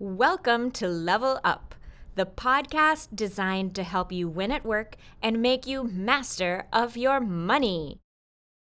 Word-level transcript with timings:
Welcome 0.00 0.70
to 0.72 0.86
Level 0.86 1.40
Up, 1.42 1.74
the 2.14 2.24
podcast 2.24 3.08
designed 3.16 3.74
to 3.74 3.82
help 3.82 4.12
you 4.12 4.28
win 4.28 4.52
at 4.52 4.64
work 4.64 4.94
and 5.20 5.42
make 5.42 5.66
you 5.66 5.82
master 5.82 6.68
of 6.72 6.96
your 6.96 7.18
money. 7.18 7.98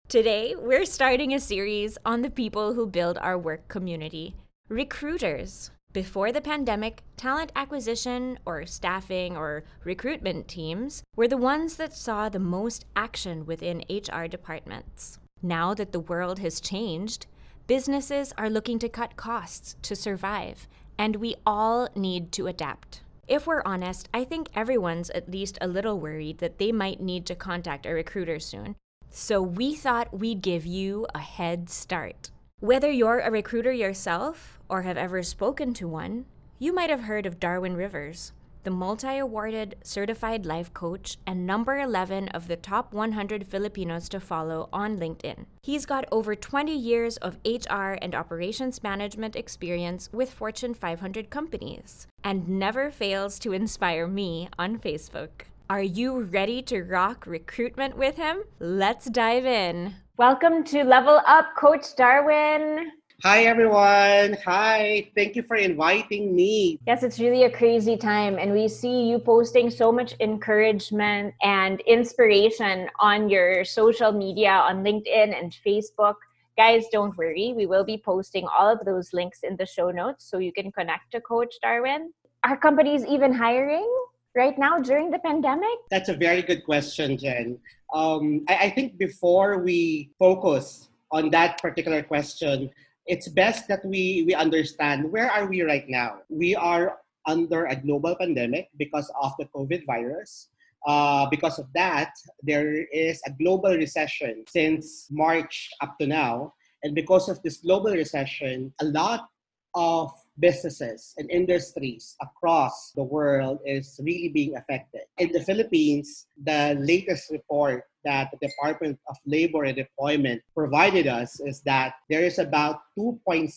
Today, 0.07 0.55
we're 0.57 0.83
starting 0.83 1.35
a 1.35 1.39
series 1.39 1.95
on 2.03 2.23
the 2.23 2.31
people 2.31 2.73
who 2.73 2.87
build 2.87 3.19
our 3.19 3.37
work 3.37 3.67
community 3.67 4.35
recruiters. 4.67 5.69
Before 5.93 6.31
the 6.31 6.41
pandemic, 6.41 7.03
talent 7.17 7.51
acquisition 7.55 8.39
or 8.43 8.65
staffing 8.65 9.37
or 9.37 9.63
recruitment 9.83 10.47
teams 10.47 11.03
were 11.15 11.27
the 11.27 11.37
ones 11.37 11.75
that 11.75 11.93
saw 11.93 12.29
the 12.29 12.39
most 12.39 12.83
action 12.95 13.45
within 13.45 13.83
HR 13.87 14.25
departments. 14.25 15.19
Now 15.43 15.75
that 15.75 15.91
the 15.91 15.99
world 15.99 16.39
has 16.39 16.59
changed, 16.59 17.27
businesses 17.67 18.33
are 18.39 18.49
looking 18.49 18.79
to 18.79 18.89
cut 18.89 19.17
costs 19.17 19.75
to 19.83 19.95
survive 19.95 20.67
and 20.97 21.17
we 21.17 21.35
all 21.45 21.89
need 21.95 22.31
to 22.33 22.47
adapt. 22.47 23.01
If 23.27 23.45
we're 23.45 23.61
honest, 23.65 24.07
I 24.13 24.23
think 24.23 24.49
everyone's 24.55 25.09
at 25.09 25.29
least 25.29 25.57
a 25.59 25.67
little 25.67 25.99
worried 25.99 26.37
that 26.37 26.59
they 26.59 26.71
might 26.71 27.01
need 27.01 27.25
to 27.25 27.35
contact 27.35 27.85
a 27.85 27.91
recruiter 27.91 28.39
soon. 28.39 28.75
So 29.09 29.41
we 29.41 29.75
thought 29.75 30.17
we'd 30.17 30.41
give 30.41 30.65
you 30.65 31.07
a 31.13 31.19
head 31.19 31.69
start. 31.69 32.31
Whether 32.59 32.89
you're 32.89 33.19
a 33.19 33.31
recruiter 33.31 33.71
yourself 33.71 34.59
or 34.69 34.83
have 34.83 34.97
ever 34.97 35.21
spoken 35.23 35.73
to 35.75 35.87
one, 35.87 36.25
you 36.57 36.73
might 36.73 36.89
have 36.89 37.01
heard 37.01 37.25
of 37.25 37.39
Darwin 37.39 37.75
Rivers 37.75 38.31
the 38.67 38.71
multi 38.71 39.17
awarded 39.17 39.77
certified 39.81 40.45
life 40.45 40.73
coach 40.73 41.17
and 41.25 41.47
number 41.47 41.79
11 41.79 42.27
of 42.27 42.49
the 42.49 42.57
top 42.57 42.91
100 42.91 43.47
Filipinos 43.47 44.09
to 44.09 44.19
follow 44.19 44.67
on 44.73 44.97
LinkedIn. 44.97 45.45
He's 45.63 45.85
got 45.85 46.03
over 46.11 46.35
20 46.35 46.75
years 46.75 47.15
of 47.15 47.37
HR 47.45 47.95
and 48.01 48.13
operations 48.13 48.83
management 48.83 49.37
experience 49.37 50.09
with 50.11 50.33
Fortune 50.33 50.73
500 50.73 51.29
companies 51.29 52.07
and 52.25 52.49
never 52.49 52.91
fails 52.91 53.39
to 53.39 53.53
inspire 53.53 54.05
me 54.05 54.49
on 54.59 54.79
Facebook. 54.79 55.47
Are 55.69 55.81
you 55.81 56.23
ready 56.23 56.61
to 56.63 56.81
rock 56.81 57.25
recruitment 57.25 57.95
with 57.95 58.17
him? 58.17 58.43
Let's 58.59 59.05
dive 59.05 59.45
in. 59.45 59.95
Welcome 60.17 60.65
to 60.65 60.83
Level 60.83 61.21
Up, 61.25 61.55
Coach 61.57 61.95
Darwin. 61.95 62.91
Hi, 63.23 63.45
everyone. 63.45 64.37
Hi. 64.45 65.09
Thank 65.15 65.35
you 65.35 65.41
for 65.41 65.55
inviting 65.55 66.35
me. 66.35 66.77
Yes, 66.85 67.01
it's 67.01 67.19
really 67.19 67.45
a 67.45 67.49
crazy 67.49 67.97
time. 67.97 68.37
And 68.37 68.53
we 68.53 68.67
see 68.67 69.09
you 69.09 69.17
posting 69.17 69.71
so 69.71 69.91
much 69.91 70.13
encouragement 70.19 71.33
and 71.41 71.81
inspiration 71.87 72.87
on 72.99 73.27
your 73.27 73.65
social 73.65 74.11
media, 74.11 74.51
on 74.51 74.83
LinkedIn 74.83 75.33
and 75.33 75.51
Facebook. 75.65 76.13
Guys, 76.57 76.85
don't 76.91 77.17
worry. 77.17 77.53
We 77.57 77.65
will 77.65 77.83
be 77.83 77.97
posting 77.97 78.47
all 78.55 78.71
of 78.71 78.85
those 78.85 79.11
links 79.13 79.39
in 79.41 79.55
the 79.57 79.65
show 79.65 79.89
notes 79.89 80.29
so 80.29 80.37
you 80.37 80.53
can 80.53 80.71
connect 80.71 81.11
to 81.13 81.21
Coach 81.21 81.55
Darwin. 81.63 82.13
Are 82.43 82.55
companies 82.55 83.03
even 83.03 83.33
hiring 83.33 83.91
right 84.35 84.59
now 84.59 84.77
during 84.77 85.09
the 85.09 85.17
pandemic? 85.17 85.79
That's 85.89 86.09
a 86.09 86.15
very 86.15 86.43
good 86.43 86.63
question, 86.65 87.17
Jen. 87.17 87.57
Um, 87.95 88.45
I, 88.47 88.57
I 88.57 88.69
think 88.69 88.99
before 88.99 89.57
we 89.57 90.11
focus 90.19 90.89
on 91.09 91.31
that 91.31 91.59
particular 91.59 92.03
question, 92.03 92.69
it's 93.07 93.27
best 93.29 93.67
that 93.67 93.83
we, 93.85 94.23
we 94.27 94.35
understand 94.35 95.11
where 95.11 95.31
are 95.31 95.47
we 95.47 95.61
right 95.61 95.87
now. 95.87 96.19
We 96.29 96.55
are 96.55 96.99
under 97.25 97.65
a 97.65 97.75
global 97.75 98.15
pandemic 98.15 98.69
because 98.77 99.11
of 99.21 99.33
the 99.39 99.45
COVID 99.45 99.85
virus. 99.85 100.49
Uh, 100.85 101.27
because 101.29 101.57
of 101.59 101.67
that, 101.73 102.13
there 102.43 102.85
is 102.93 103.21
a 103.25 103.31
global 103.31 103.75
recession 103.75 104.43
since 104.47 105.07
March 105.09 105.69
up 105.81 105.97
to 105.99 106.07
now. 106.07 106.53
And 106.83 106.93
because 106.93 107.27
of 107.27 107.41
this 107.43 107.57
global 107.57 107.91
recession, 107.91 108.73
a 108.79 108.85
lot 108.85 109.27
of 109.73 110.11
businesses 110.39 111.13
and 111.17 111.29
industries 111.29 112.15
across 112.21 112.91
the 112.91 113.03
world 113.03 113.59
is 113.65 113.99
really 114.03 114.29
being 114.29 114.55
affected. 114.55 115.01
In 115.17 115.31
the 115.31 115.43
Philippines, 115.43 116.27
the 116.43 116.77
latest 116.79 117.31
report 117.31 117.85
that 118.07 118.31
the 118.31 118.47
Department 118.47 118.97
of 119.09 119.17
Labor 119.25 119.65
and 119.65 119.77
Employment 119.77 120.41
provided 120.55 121.07
us 121.07 121.41
is 121.41 121.59
that 121.67 121.95
there 122.09 122.23
is 122.23 122.39
about 122.39 122.79
2.6 122.97 123.51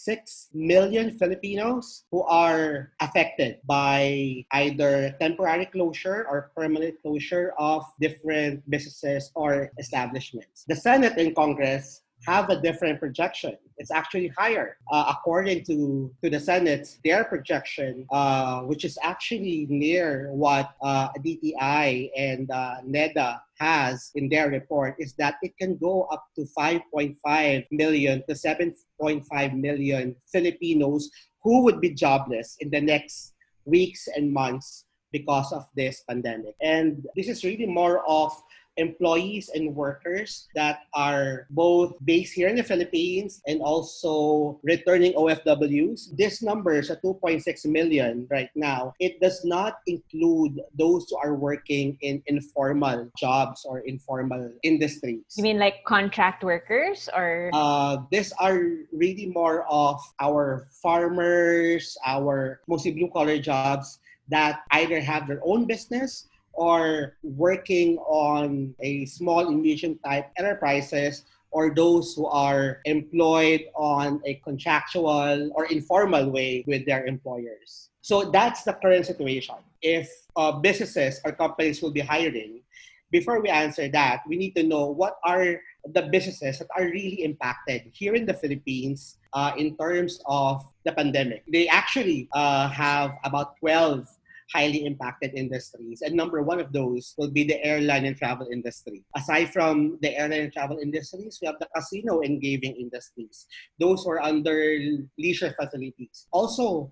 million 0.52 1.16
Filipinos 1.19 2.04
who 2.10 2.22
are 2.24 2.90
affected 3.00 3.60
by 3.64 4.44
either 4.52 5.14
temporary 5.20 5.66
closure 5.66 6.26
or 6.28 6.50
permanent 6.56 7.00
closure 7.00 7.54
of 7.58 7.84
different 8.00 8.69
businesses 8.69 9.30
or 9.34 9.70
establishments. 9.78 10.64
The 10.66 10.76
Senate 10.76 11.14
and 11.16 11.34
Congress 11.34 12.02
have 12.26 12.50
a 12.50 12.60
different 12.60 13.00
projection. 13.00 13.56
It's 13.78 13.91
actually 13.91 14.28
higher. 14.28 14.76
Uh, 14.92 15.14
according 15.16 15.64
to, 15.64 16.12
to 16.22 16.31
the 16.31 16.38
Senate, 16.38 16.98
their 17.04 17.25
projection, 17.25 18.06
uh, 18.10 18.60
which 18.62 18.84
is 18.84 18.98
actually 19.03 19.66
near 19.70 20.31
what 20.32 20.72
uh, 20.82 21.08
DTI 21.19 22.10
and 22.16 22.50
uh, 22.50 22.76
NEDA 22.86 23.41
has 23.58 24.10
in 24.14 24.28
their 24.28 24.50
report, 24.50 24.97
is 24.98 25.14
that 25.14 25.36
it 25.42 25.56
can 25.56 25.76
go 25.76 26.03
up 26.12 26.26
to 26.36 26.47
5.5 26.58 27.66
million 27.70 28.22
to 28.28 28.34
7.5 28.34 29.54
million 29.58 30.14
Filipinos 30.31 31.10
who 31.42 31.62
would 31.62 31.81
be 31.81 31.91
jobless 31.91 32.56
in 32.60 32.70
the 32.70 32.81
next 32.81 33.32
weeks 33.64 34.08
and 34.14 34.32
months 34.32 34.84
because 35.12 35.52
of 35.52 35.66
this 35.75 36.02
pandemic. 36.08 36.54
And 36.60 37.06
this 37.16 37.28
is 37.28 37.44
really 37.44 37.66
more 37.66 38.06
of 38.06 38.32
employees 38.76 39.50
and 39.54 39.75
workers 39.75 40.48
that 40.54 40.86
are 40.94 41.47
both 41.50 41.94
based 42.04 42.34
here 42.34 42.48
in 42.48 42.56
the 42.56 42.62
Philippines 42.62 43.42
and 43.47 43.60
also 43.62 44.58
returning 44.62 45.12
OFWs. 45.14 46.16
This 46.16 46.42
number 46.42 46.78
is 46.78 46.91
at 46.91 47.03
2.6 47.03 47.42
million 47.66 48.26
right 48.31 48.50
now. 48.54 48.94
It 49.00 49.20
does 49.20 49.44
not 49.44 49.81
include 49.86 50.60
those 50.78 51.06
who 51.10 51.16
are 51.19 51.34
working 51.34 51.98
in 52.00 52.22
informal 52.26 53.10
jobs 53.16 53.64
or 53.64 53.81
informal 53.81 54.53
industries. 54.62 55.22
You 55.37 55.42
mean 55.42 55.58
like 55.58 55.84
contract 55.84 56.44
workers 56.44 57.08
or? 57.14 57.50
Uh, 57.52 57.98
these 58.10 58.32
are 58.38 58.87
really 58.92 59.26
more 59.26 59.66
of 59.69 60.00
our 60.20 60.66
farmers, 60.82 61.97
our 62.06 62.60
mostly 62.66 62.92
blue 62.92 63.10
collar 63.12 63.38
jobs 63.38 63.98
that 64.28 64.62
either 64.70 65.00
have 65.00 65.26
their 65.26 65.41
own 65.44 65.66
business 65.66 66.28
or 66.53 67.16
working 67.22 67.99
on 67.99 68.75
a 68.81 69.05
small 69.06 69.49
and 69.49 69.62
medium 69.62 69.99
type 70.05 70.31
enterprises 70.37 71.25
or 71.50 71.75
those 71.75 72.15
who 72.15 72.27
are 72.27 72.81
employed 72.84 73.65
on 73.75 74.21
a 74.25 74.34
contractual 74.44 75.50
or 75.55 75.66
informal 75.66 76.31
way 76.31 76.65
with 76.66 76.87
their 76.87 77.06
employers. 77.06 77.91
So 78.03 78.31
that's 78.31 78.62
the 78.62 78.72
current 78.75 79.06
situation. 79.06 79.56
If 79.83 80.09
uh, 80.37 80.53
businesses 80.53 81.21
or 81.25 81.33
companies 81.33 81.83
will 81.83 81.91
be 81.91 82.00
hiring, 82.00 82.62
before 83.11 83.43
we 83.43 83.49
answer 83.49 83.88
that, 83.88 84.22
we 84.27 84.37
need 84.37 84.55
to 84.55 84.62
know 84.62 84.87
what 84.87 85.19
are 85.25 85.61
the 85.84 86.03
businesses 86.12 86.59
that 86.59 86.69
are 86.77 86.84
really 86.84 87.25
impacted 87.25 87.91
here 87.93 88.15
in 88.15 88.27
the 88.27 88.34
Philippines 88.34 89.17
uh, 89.32 89.53
in 89.56 89.77
terms 89.77 90.22
of 90.27 90.62
the 90.84 90.93
pandemic. 90.93 91.43
They 91.50 91.67
actually 91.69 92.28
uh, 92.32 92.69
have 92.69 93.19
about 93.25 93.56
12 93.59 94.06
highly 94.53 94.84
impacted 94.84 95.33
industries. 95.34 96.03
And 96.03 96.15
number 96.15 96.43
one 96.43 96.59
of 96.61 96.72
those 96.72 97.15
will 97.16 97.31
be 97.31 97.44
the 97.44 97.62
airline 97.65 98.05
and 98.05 98.16
travel 98.16 98.49
industry. 98.53 99.05
Aside 99.16 99.53
from 99.53 99.99
the 100.03 100.16
airline 100.16 100.50
and 100.50 100.53
travel 100.53 100.78
industries, 100.78 101.38
we 101.41 101.47
have 101.47 101.59
the 101.61 101.69
casino 101.75 102.21
and 102.21 102.41
gaming 102.43 102.75
industries. 102.75 103.47
Those 103.78 104.06
are 104.06 104.21
under 104.21 104.78
leisure 105.19 105.55
facilities. 105.55 106.27
Also, 106.33 106.91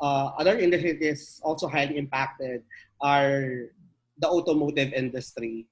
uh, 0.00 0.30
other 0.38 0.58
industries 0.58 1.40
also 1.42 1.66
highly 1.66 1.98
impacted 1.98 2.62
are 3.00 3.74
the 4.18 4.28
automotive 4.28 4.92
industry, 4.92 5.66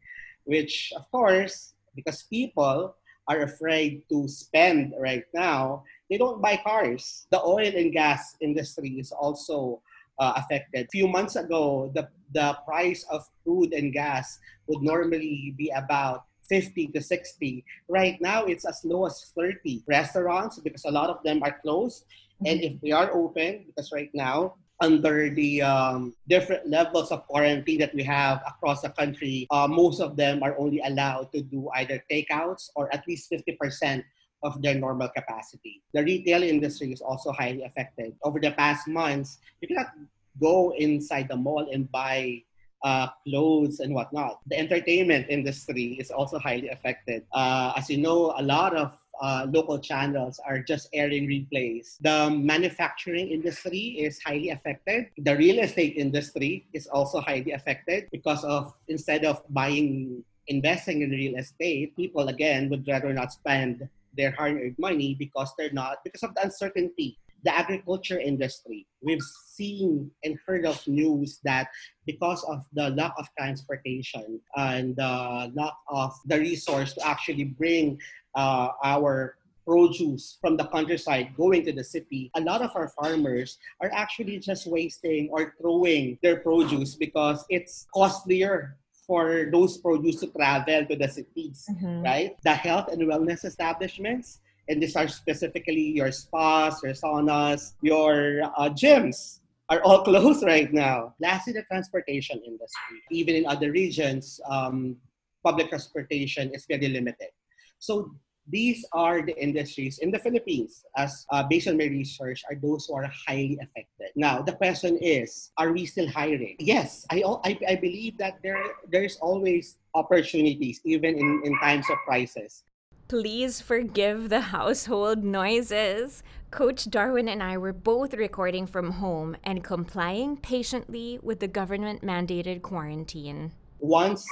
which, 0.45 0.93
of 0.97 1.09
course, 1.11 1.75
because 1.95 2.25
people 2.25 2.97
are 3.29 3.43
afraid 3.43 4.03
to 4.09 4.29
spend 4.29 4.95
right 4.99 5.25
now, 5.35 5.83
they 6.11 6.19
don't 6.19 6.43
buy 6.43 6.59
cars. 6.63 7.27
The 7.31 7.43
oil 7.43 7.71
and 7.75 7.93
gas 7.93 8.37
industry 8.41 8.99
is 8.99 9.11
also 9.11 9.83
uh, 10.19 10.35
affected. 10.37 10.87
A 10.87 10.91
few 10.91 11.09
months 11.09 11.37
ago, 11.37 11.91
the, 11.95 12.09
the 12.33 12.59
price 12.65 13.05
of 13.11 13.29
food 13.45 13.73
and 13.73 13.93
gas 13.93 14.39
would 14.67 14.83
normally 14.83 15.55
be 15.57 15.71
about 15.71 16.25
50 16.49 16.89
to 16.89 17.01
60. 17.03 17.65
Right 17.89 18.21
now, 18.21 18.45
it's 18.45 18.65
as 18.65 18.85
low 18.85 19.07
as 19.07 19.33
30. 19.37 19.83
Restaurants, 19.87 20.59
because 20.59 20.85
a 20.85 20.91
lot 20.91 21.11
of 21.11 21.23
them 21.25 21.43
are 21.43 21.59
closed, 21.61 22.05
and 22.45 22.61
if 22.61 22.81
they 22.81 22.93
are 22.93 23.13
open, 23.15 23.65
because 23.67 23.93
right 23.93 24.11
now, 24.15 24.55
under 24.81 25.31
the 25.31 25.63
um, 25.63 26.15
different 26.29 26.69
levels 26.69 27.11
of 27.11 27.27
quarantine 27.27 27.81
that 27.81 27.95
we 27.95 28.03
have 28.03 28.43
across 28.47 28.83
the 28.83 28.91
country, 28.91 29.47
uh, 29.51 29.67
most 29.67 30.01
of 30.01 30.17
them 30.17 30.43
are 30.43 30.55
only 30.59 30.81
allowed 30.85 31.33
to 31.33 31.41
do 31.41 31.69
either 31.77 32.03
takeouts 32.11 32.69
or 32.77 32.93
at 32.93 33.07
least 33.09 33.31
50% 33.31 34.05
of 34.43 34.61
their 34.63 34.75
normal 34.75 35.09
capacity. 35.09 35.83
The 35.95 36.05
retail 36.05 36.43
industry 36.43 36.93
is 36.93 37.01
also 37.01 37.33
highly 37.33 37.63
affected. 37.63 38.15
Over 38.23 38.41
the 38.41 38.53
past 38.53 38.89
months, 38.89 39.39
you 39.61 39.69
cannot 39.69 39.93
go 40.41 40.75
inside 40.77 41.29
the 41.29 41.37
mall 41.37 41.69
and 41.73 41.91
buy 41.91 42.43
uh, 42.85 43.09
clothes 43.27 43.81
and 43.81 43.95
whatnot. 43.95 44.41
The 44.47 44.59
entertainment 44.59 45.27
industry 45.29 45.97
is 45.99 46.11
also 46.11 46.39
highly 46.39 46.69
affected. 46.69 47.25
Uh, 47.33 47.73
as 47.77 47.89
you 47.91 47.99
know, 47.99 48.35
a 48.37 48.43
lot 48.43 48.77
of 48.77 48.93
uh, 49.21 49.47
local 49.49 49.79
channels 49.79 50.39
are 50.47 50.61
just 50.61 50.89
airing 50.93 51.27
replays. 51.27 51.97
The 52.01 52.31
manufacturing 52.31 53.29
industry 53.29 53.97
is 53.99 54.21
highly 54.23 54.51
affected. 54.51 55.07
The 55.19 55.37
real 55.37 55.59
estate 55.61 55.97
industry 55.97 56.67
is 56.73 56.87
also 56.87 57.21
highly 57.21 57.53
affected 57.53 58.09
because 58.13 58.45
of 58.45 58.75
instead 58.89 59.25
of 59.25 59.43
buying, 59.49 60.23
investing 60.49 61.03
in 61.03 61.11
real 61.11 61.37
estate, 61.37 61.97
people 61.97 62.29
again 62.29 62.69
would 62.69 62.87
rather 62.87 63.13
not 63.13 63.33
spend 63.33 63.89
their 64.17 64.33
hard-earned 64.33 64.77
money 64.79 65.15
because 65.19 65.53
they're 65.57 65.73
not 65.73 65.99
because 66.05 66.23
of 66.23 66.35
the 66.35 66.43
uncertainty 66.43 67.19
the 67.47 67.57
agriculture 67.57 68.19
industry. 68.19 68.87
We've 69.03 69.23
seen 69.23 70.11
and 70.25 70.37
heard 70.45 70.67
of 70.67 70.83
news 70.89 71.39
that 71.45 71.69
because 72.05 72.43
of 72.45 72.67
the 72.73 72.91
lack 72.91 73.15
of 73.17 73.29
transportation 73.39 74.41
and 74.57 74.97
the 74.97 75.53
lack 75.55 75.75
of 75.89 76.13
the 76.27 76.41
resource 76.41 76.93
to 76.95 77.07
actually 77.07 77.45
bring 77.45 78.01
uh, 78.35 78.71
our 78.83 79.37
produce 79.65 80.39
from 80.41 80.57
the 80.57 80.67
countryside 80.67 81.35
going 81.37 81.65
to 81.65 81.73
the 81.73 81.85
city, 81.85 82.31
a 82.35 82.41
lot 82.41 82.63
of 82.63 82.71
our 82.75 82.89
farmers 83.01 83.59
are 83.81 83.91
actually 83.93 84.39
just 84.39 84.67
wasting 84.67 85.29
or 85.31 85.55
throwing 85.61 86.19
their 86.23 86.39
produce 86.39 86.95
because 86.95 87.45
it's 87.49 87.87
costlier 87.95 88.77
for 89.07 89.49
those 89.53 89.79
produce 89.79 90.21
to 90.21 90.27
travel 90.29 90.87
to 90.87 90.97
the 90.97 91.09
cities, 91.09 91.67
mm-hmm. 91.71 92.03
right? 92.03 92.37
The 92.43 92.55
health 92.55 92.89
and 92.93 93.01
wellness 93.03 93.45
establishments 93.45 94.41
and 94.69 94.83
these 94.83 94.97
are 94.97 95.09
specifically 95.09 95.95
your 95.95 96.11
spas, 96.11 96.83
your 96.83 96.93
saunas, 96.93 97.75
your 97.83 98.43
uh, 98.57 98.71
gyms 98.71 99.41
are 99.69 99.81
all 99.83 100.03
closed 100.09 100.45
right 100.45 100.73
now. 100.73 101.15
Lastly, 101.21 101.53
the 101.53 101.63
transportation 101.63 102.41
industry. 102.45 103.03
Even 103.11 103.37
in 103.37 103.47
other 103.47 103.71
regions, 103.71 104.41
um, 104.49 104.97
public 105.45 105.69
transportation 105.69 106.53
is 106.55 106.67
very 106.67 106.89
limited. 106.89 107.31
So 107.79 108.11
these 108.49 108.85
are 108.93 109.23
the 109.23 109.37
industries 109.37 109.99
in 109.99 110.11
the 110.11 110.19
Philippines, 110.19 110.85
as 110.97 111.27
uh, 111.31 111.43
based 111.43 111.69
on 111.69 111.77
my 111.77 111.87
research, 111.87 112.43
are 112.49 112.55
those 112.55 112.87
who 112.87 112.95
are 112.95 113.11
highly 113.27 113.59
affected. 113.61 114.11
Now, 114.15 114.43
the 114.43 114.53
question 114.53 114.99
is, 114.99 115.51
are 115.59 115.73
we 115.73 115.87
still 115.87 116.09
hiring? 116.09 116.57
Yes, 116.59 117.07
I, 117.11 117.23
I, 117.45 117.59
I 117.69 117.75
believe 117.77 118.19
that 118.19 118.39
there 118.43 118.63
there 118.91 119.03
is 119.03 119.17
always 119.21 119.79
opportunities, 119.95 120.81
even 120.85 121.19
in, 121.19 121.43
in 121.45 121.59
times 121.59 121.87
of 121.91 121.99
crisis. 122.07 122.63
Please 123.09 123.61
forgive 123.61 124.29
the 124.29 124.51
household 124.51 125.23
noises. 125.23 126.23
Coach 126.51 126.91
Darwin 126.91 127.29
and 127.29 127.43
I 127.43 127.57
were 127.57 127.73
both 127.73 128.15
recording 128.15 128.67
from 128.67 128.99
home 128.99 129.37
and 129.45 129.63
complying 129.63 130.37
patiently 130.37 131.19
with 131.23 131.39
the 131.39 131.47
government 131.47 132.03
mandated 132.03 132.63
quarantine. 132.63 133.53
Once 133.79 134.27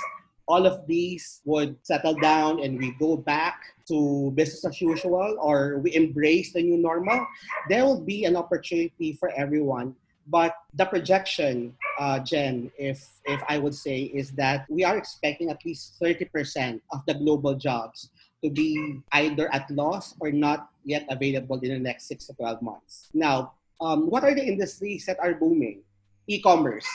all 0.46 0.66
of 0.66 0.86
these 0.86 1.40
would 1.44 1.76
settle 1.82 2.14
down 2.14 2.62
and 2.62 2.78
we 2.78 2.92
go 2.98 3.16
back 3.16 3.62
to 3.88 4.30
business 4.34 4.64
as 4.64 4.80
usual 4.80 5.36
or 5.40 5.78
we 5.78 5.94
embrace 5.94 6.52
the 6.52 6.62
new 6.62 6.76
normal, 6.76 7.26
there 7.68 7.84
will 7.84 8.00
be 8.00 8.24
an 8.24 8.36
opportunity 8.36 9.12
for 9.12 9.30
everyone. 9.36 9.94
But 10.26 10.56
the 10.72 10.86
projection, 10.86 11.76
uh, 11.98 12.18
Jen, 12.20 12.70
if, 12.78 13.04
if 13.26 13.40
I 13.48 13.58
would 13.58 13.74
say, 13.74 14.04
is 14.04 14.32
that 14.32 14.64
we 14.70 14.84
are 14.84 14.96
expecting 14.96 15.50
at 15.50 15.64
least 15.64 16.00
30% 16.00 16.80
of 16.92 17.04
the 17.06 17.14
global 17.14 17.54
jobs 17.54 18.08
to 18.42 18.50
be 18.50 19.00
either 19.12 19.52
at 19.52 19.70
loss 19.70 20.14
or 20.20 20.30
not 20.30 20.68
yet 20.84 21.06
available 21.08 21.58
in 21.60 21.70
the 21.70 21.78
next 21.78 22.08
six 22.08 22.26
to 22.26 22.34
12 22.34 22.62
months. 22.62 23.08
Now, 23.12 23.52
um, 23.80 24.08
what 24.08 24.24
are 24.24 24.34
the 24.34 24.44
industries 24.44 25.04
that 25.06 25.18
are 25.20 25.34
booming? 25.34 25.82
E-commerce. 26.26 26.86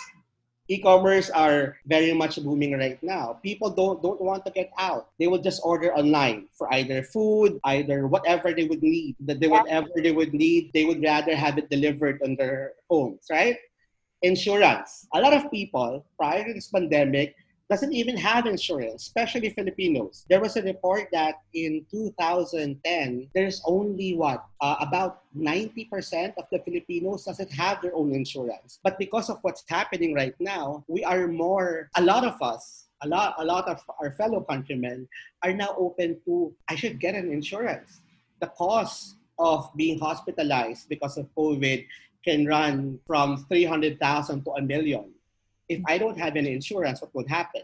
E-commerce 0.70 1.34
are 1.34 1.82
very 1.90 2.14
much 2.14 2.38
booming 2.38 2.78
right 2.78 3.02
now. 3.02 3.42
People 3.42 3.74
don't 3.74 4.06
don't 4.06 4.22
want 4.22 4.46
to 4.46 4.54
get 4.54 4.70
out. 4.78 5.10
They 5.18 5.26
will 5.26 5.42
just 5.42 5.66
order 5.66 5.90
online 5.98 6.46
for 6.54 6.70
either 6.70 7.02
food, 7.02 7.58
either 7.66 8.06
whatever 8.06 8.54
they 8.54 8.70
would 8.70 8.86
need. 8.86 9.18
That 9.26 9.42
they 9.42 9.50
whatever 9.50 9.90
they 9.98 10.14
would 10.14 10.30
need, 10.30 10.70
they 10.70 10.86
would 10.86 11.02
rather 11.02 11.34
have 11.34 11.58
it 11.58 11.74
delivered 11.74 12.22
on 12.22 12.38
their 12.38 12.78
homes, 12.86 13.26
right? 13.34 13.58
Insurance. 14.22 15.10
A 15.18 15.20
lot 15.20 15.34
of 15.34 15.50
people 15.50 16.06
prior 16.22 16.46
to 16.46 16.54
this 16.54 16.70
pandemic 16.70 17.34
doesn't 17.70 17.94
even 17.94 18.18
have 18.18 18.48
insurance, 18.48 19.06
especially 19.06 19.52
Filipinos. 19.52 20.26
There 20.28 20.42
was 20.42 20.58
a 20.58 20.64
report 20.64 21.10
that 21.12 21.36
in 21.54 21.86
2010, 21.92 22.82
there's 23.36 23.62
only 23.66 24.16
what, 24.16 24.44
uh, 24.60 24.78
about 24.82 25.22
90% 25.38 26.34
of 26.38 26.46
the 26.52 26.58
Filipinos 26.66 27.26
doesn't 27.26 27.54
have 27.54 27.82
their 27.82 27.94
own 27.94 28.12
insurance. 28.12 28.80
But 28.84 28.98
because 28.98 29.30
of 29.30 29.38
what's 29.44 29.64
happening 29.70 30.16
right 30.16 30.34
now, 30.40 30.84
we 30.88 31.04
are 31.04 31.28
more, 31.28 31.92
a 31.96 32.02
lot 32.02 32.26
of 32.26 32.42
us, 32.42 32.88
a 33.04 33.08
lot, 33.08 33.36
a 33.38 33.46
lot 33.46 33.70
of 33.70 33.80
our 34.02 34.12
fellow 34.14 34.42
countrymen 34.42 35.08
are 35.44 35.54
now 35.54 35.76
open 35.78 36.18
to, 36.26 36.52
I 36.68 36.76
should 36.76 37.00
get 37.00 37.14
an 37.14 37.32
insurance. 37.32 38.02
The 38.42 38.48
cost 38.48 39.16
of 39.38 39.70
being 39.76 40.00
hospitalized 40.00 40.90
because 40.90 41.18
of 41.18 41.30
COVID 41.38 41.86
can 42.26 42.48
run 42.48 43.00
from 43.06 43.46
300,000 43.48 44.44
to 44.44 44.52
a 44.58 44.62
million 44.62 45.14
if 45.70 45.82
I 45.88 45.98
don't 45.98 46.20
have 46.20 46.36
any 46.36 46.52
insurance, 46.52 47.02
what 47.02 47.14
would 47.16 47.30
happen? 47.30 47.62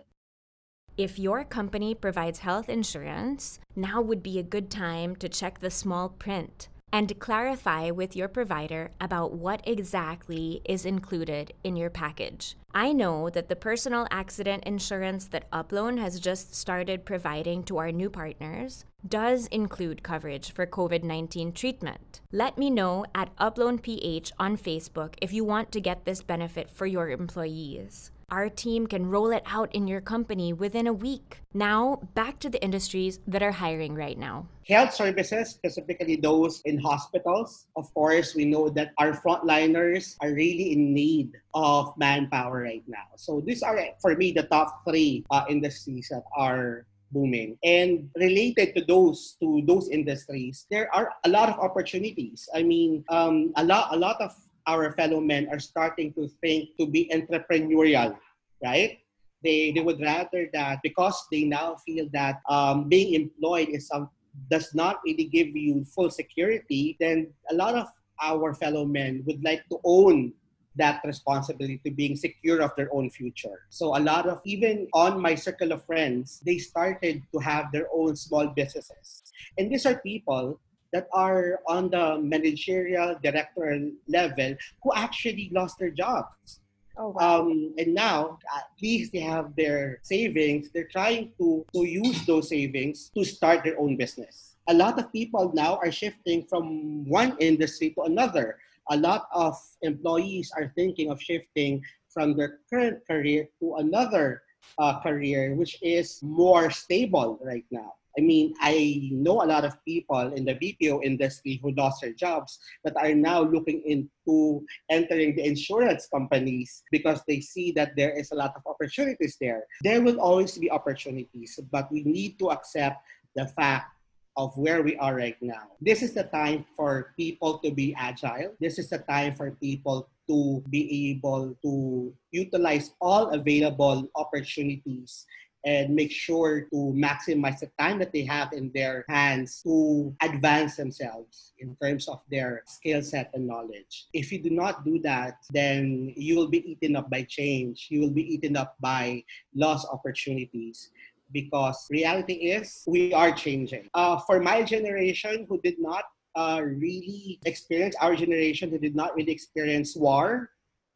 If 0.98 1.20
your 1.20 1.44
company 1.44 1.94
provides 1.94 2.40
health 2.40 2.70
insurance, 2.70 3.60
now 3.76 4.02
would 4.02 4.24
be 4.24 4.40
a 4.40 4.44
good 4.44 4.70
time 4.70 5.16
to 5.18 5.28
check 5.28 5.60
the 5.60 5.70
small 5.70 6.08
print 6.08 6.70
and 6.96 7.20
clarify 7.20 7.92
with 7.92 8.16
your 8.16 8.30
provider 8.30 8.90
about 9.02 9.34
what 9.34 9.62
exactly 9.68 10.62
is 10.64 10.86
included 10.86 11.52
in 11.62 11.76
your 11.76 11.90
package. 11.90 12.56
I 12.74 12.94
know 12.94 13.30
that 13.32 13.50
the 13.50 13.56
personal 13.58 14.08
accident 14.12 14.64
insurance 14.64 15.28
that 15.28 15.52
Uploan 15.52 16.00
has 16.00 16.22
just 16.22 16.56
started 16.56 17.04
providing 17.04 17.64
to 17.64 17.80
our 17.80 17.92
new 17.92 18.10
partners 18.10 18.86
does 19.06 19.48
include 19.48 20.04
coverage 20.04 20.54
for 20.54 20.66
COVID 20.66 21.04
19 21.04 21.52
treatment. 21.52 22.22
Let 22.32 22.58
me 22.58 22.70
know 22.70 23.04
at 23.14 23.36
UploanPH 23.36 24.32
on 24.40 24.56
Facebook 24.56 25.16
if 25.22 25.34
you 25.34 25.44
want 25.44 25.74
to 25.74 25.82
get 25.82 26.06
this 26.06 26.24
benefit 26.24 26.70
for 26.70 26.86
your 26.86 27.10
employees. 27.10 28.12
Our 28.32 28.50
team 28.50 28.88
can 28.88 29.06
roll 29.06 29.30
it 29.30 29.44
out 29.46 29.70
in 29.76 29.86
your 29.86 30.02
company 30.02 30.52
within 30.52 30.88
a 30.88 30.94
week. 30.94 31.46
Now, 31.54 32.02
back 32.16 32.40
to 32.40 32.50
the 32.50 32.58
industries 32.64 33.20
that 33.28 33.44
are 33.44 33.52
hiring 33.52 33.94
right 33.94 34.18
now. 34.18 34.48
Health 34.66 34.96
services, 34.96 35.54
specifically 35.54 36.16
those 36.16 36.62
in 36.66 36.82
hospitals. 36.82 37.68
Of 37.78 37.94
course, 37.94 38.34
we 38.34 38.46
know 38.46 38.68
that 38.70 38.94
our 38.98 39.14
frontliners 39.14 40.18
are 40.22 40.34
really 40.34 40.74
in 40.74 40.92
need 40.92 41.38
of 41.54 41.94
manpower 41.98 42.66
right 42.66 42.84
now. 42.88 43.14
So, 43.16 43.46
these 43.46 43.62
are, 43.62 43.78
for 44.02 44.16
me, 44.16 44.32
the 44.32 44.50
top 44.50 44.82
three 44.90 45.24
uh, 45.30 45.46
industries 45.48 46.10
that 46.10 46.24
are 46.36 46.88
booming 47.12 47.56
and 47.64 48.10
related 48.18 48.74
to 48.74 48.84
those 48.84 49.38
to 49.40 49.62
those 49.70 49.88
industries 49.90 50.66
there 50.72 50.90
are 50.90 51.14
a 51.24 51.30
lot 51.30 51.48
of 51.48 51.56
opportunities 51.62 52.50
i 52.56 52.64
mean 52.64 53.06
um, 53.10 53.54
a 53.56 53.64
lot 53.64 53.94
a 53.94 53.96
lot 53.96 54.20
of 54.20 54.34
our 54.68 54.92
fellow 54.94 55.22
men 55.22 55.48
are 55.52 55.60
starting 55.60 56.14
to 56.14 56.28
think 56.42 56.70
to 56.80 56.86
be 56.86 57.10
entrepreneurial, 57.14 58.18
right? 58.64 59.00
They, 59.44 59.72
they 59.72 59.82
would 59.82 60.02
rather 60.02 60.50
that 60.54 60.80
because 60.82 61.28
they 61.32 61.44
now 61.44 61.76
feel 61.86 62.08
that 62.14 62.42
um, 62.50 62.90
being 62.90 63.14
employed 63.14 63.70
is 63.70 63.88
some 63.88 64.10
does 64.50 64.74
not 64.74 65.00
really 65.06 65.26
give 65.26 65.56
you 65.56 65.86
full 65.86 66.10
security, 66.10 66.98
then 67.00 67.32
a 67.52 67.56
lot 67.56 67.76
of 67.76 67.88
our 68.22 68.54
fellow 68.54 68.86
men 68.86 69.24
would 69.26 69.44
like 69.44 69.64
to 69.70 69.80
own 69.84 70.34
that 70.76 71.02
responsibility 71.06 71.80
to 71.86 71.92
being 71.92 72.16
secure 72.16 72.62
of 72.62 72.72
their 72.76 72.94
own 72.94 73.10
future. 73.10 73.64
So 73.70 73.96
a 73.96 74.00
lot 74.00 74.28
of 74.28 74.42
even 74.46 74.88
on 74.94 75.22
my 75.22 75.36
circle 75.36 75.72
of 75.72 75.86
friends, 75.86 76.42
they 76.46 76.58
started 76.58 77.24
to 77.34 77.40
have 77.40 77.72
their 77.72 77.88
own 77.94 78.16
small 78.16 78.48
businesses. 78.48 79.24
And 79.58 79.72
these 79.72 79.86
are 79.86 80.00
people 80.00 80.60
that 80.92 81.08
are 81.14 81.60
on 81.68 81.90
the 81.90 82.20
managerial 82.22 83.16
director 83.24 83.90
level 84.08 84.56
who 84.84 84.92
actually 84.96 85.50
lost 85.54 85.80
their 85.80 85.92
jobs. 85.92 86.60
Oh, 86.98 87.10
wow. 87.10 87.42
um, 87.42 87.74
and 87.78 87.94
now, 87.94 88.40
at 88.56 88.72
least 88.82 89.12
they 89.12 89.20
have 89.20 89.56
their 89.56 90.00
savings. 90.04 90.70
They're 90.72 90.88
trying 90.88 91.32
to, 91.40 91.66
to 91.74 91.84
use 91.84 92.26
those 92.26 92.50
savings 92.50 93.12
to 93.16 93.24
start 93.24 93.64
their 93.64 93.80
own 93.80 93.98
business. 93.98 94.56
A 94.68 94.74
lot 94.74 94.98
of 94.98 95.12
people 95.12 95.52
now 95.54 95.78
are 95.78 95.92
shifting 95.92 96.46
from 96.48 97.06
one 97.08 97.36
industry 97.40 97.92
to 97.92 98.04
another. 98.04 98.58
A 98.90 98.98
lot 98.98 99.28
of 99.34 99.58
employees 99.82 100.52
are 100.56 100.72
thinking 100.76 101.12
of 101.12 101.22
shifting 101.22 101.84
from 102.10 102.38
their 102.38 102.60
current 102.70 103.06
career 103.08 103.50
to 103.60 103.76
another 103.76 104.44
uh, 104.80 105.00
career, 105.02 105.54
which 105.56 105.78
is 105.82 106.22
more 106.24 106.72
stable 106.72 107.40
right 107.44 107.66
now. 107.72 107.94
I 108.18 108.22
mean, 108.22 108.54
I 108.62 109.10
know 109.12 109.44
a 109.44 109.48
lot 109.48 109.66
of 109.66 109.84
people 109.84 110.34
in 110.34 110.46
the 110.46 110.56
BPO 110.56 111.04
industry 111.04 111.60
who 111.62 111.72
lost 111.72 112.02
their 112.02 112.14
jobs 112.14 112.60
that 112.84 112.96
are 112.98 113.14
now 113.14 113.44
looking 113.44 113.82
into 113.86 114.66
entering 114.90 115.36
the 115.36 115.46
insurance 115.46 116.08
companies 116.08 116.84
because 116.92 117.22
they 117.28 117.42
see 117.42 117.72
that 117.74 117.96
there 117.98 118.18
is 118.18 118.32
a 118.32 118.36
lot 118.36 118.54
of 118.56 118.64
opportunities 118.66 119.38
there. 119.40 119.66
There 119.84 120.02
will 120.02 120.20
always 120.20 120.58
be 120.58 120.72
opportunities, 120.72 121.60
but 121.72 121.92
we 121.92 122.04
need 122.04 122.40
to 122.40 122.52
accept 122.52 123.04
the 123.36 123.48
fact 123.48 123.92
of 124.38 124.56
where 124.58 124.84
we 124.84 124.96
are 124.98 125.16
right 125.16 125.38
now. 125.42 125.72
This 125.80 126.04
is 126.04 126.14
the 126.14 126.24
time 126.24 126.66
for 126.76 127.14
people 127.18 127.60
to 127.60 127.72
be 127.72 127.96
agile. 127.96 128.52
This 128.60 128.80
is 128.80 128.90
the 128.90 129.00
time 129.00 129.34
for 129.36 129.52
people 129.52 130.10
to 130.28 130.64
be 130.70 131.12
able 131.12 131.56
to 131.64 132.14
utilize 132.32 132.92
all 133.00 133.30
available 133.30 134.10
opportunities 134.16 135.26
and 135.66 135.96
make 135.96 136.12
sure 136.12 136.62
to 136.70 136.94
maximize 136.94 137.60
the 137.60 137.70
time 137.80 137.98
that 137.98 138.14
they 138.14 138.22
have 138.22 138.54
in 138.54 138.72
their 138.74 139.04
hands 139.10 139.64
to 139.64 140.16
advance 140.22 140.78
themselves 140.78 141.54
in 141.58 141.76
terms 141.82 142.08
of 142.08 142.22
their 142.30 142.62
skill 142.68 143.02
set 143.02 143.32
and 143.34 143.48
knowledge. 143.48 144.06
If 144.14 144.32
you 144.32 144.42
do 144.42 144.52
not 144.52 144.86
do 144.86 145.00
that, 145.02 145.42
then 145.50 146.14
you 146.16 146.36
will 146.38 146.48
be 146.48 146.62
eaten 146.72 146.96
up 146.96 147.10
by 147.10 147.24
change. 147.24 147.88
You 147.90 148.02
will 148.02 148.14
be 148.14 148.22
eaten 148.22 148.56
up 148.56 148.76
by 148.80 149.24
lost 149.56 149.88
opportunities 149.92 150.92
because 151.32 151.88
reality 151.90 152.54
is 152.54 152.84
we 152.86 153.12
are 153.14 153.32
changing. 153.32 153.90
Uh, 153.96 154.20
for 154.20 154.40
my 154.40 154.62
generation 154.62 155.48
who 155.50 155.60
did 155.62 155.80
not 155.80 156.06
uh, 156.36 156.62
really 156.64 157.40
experience, 157.46 157.96
our 158.00 158.16
generation 158.16 158.70
who 158.70 158.78
did 158.78 158.96
not 158.96 159.16
really 159.16 159.32
experience 159.32 159.96
war, 159.96 160.52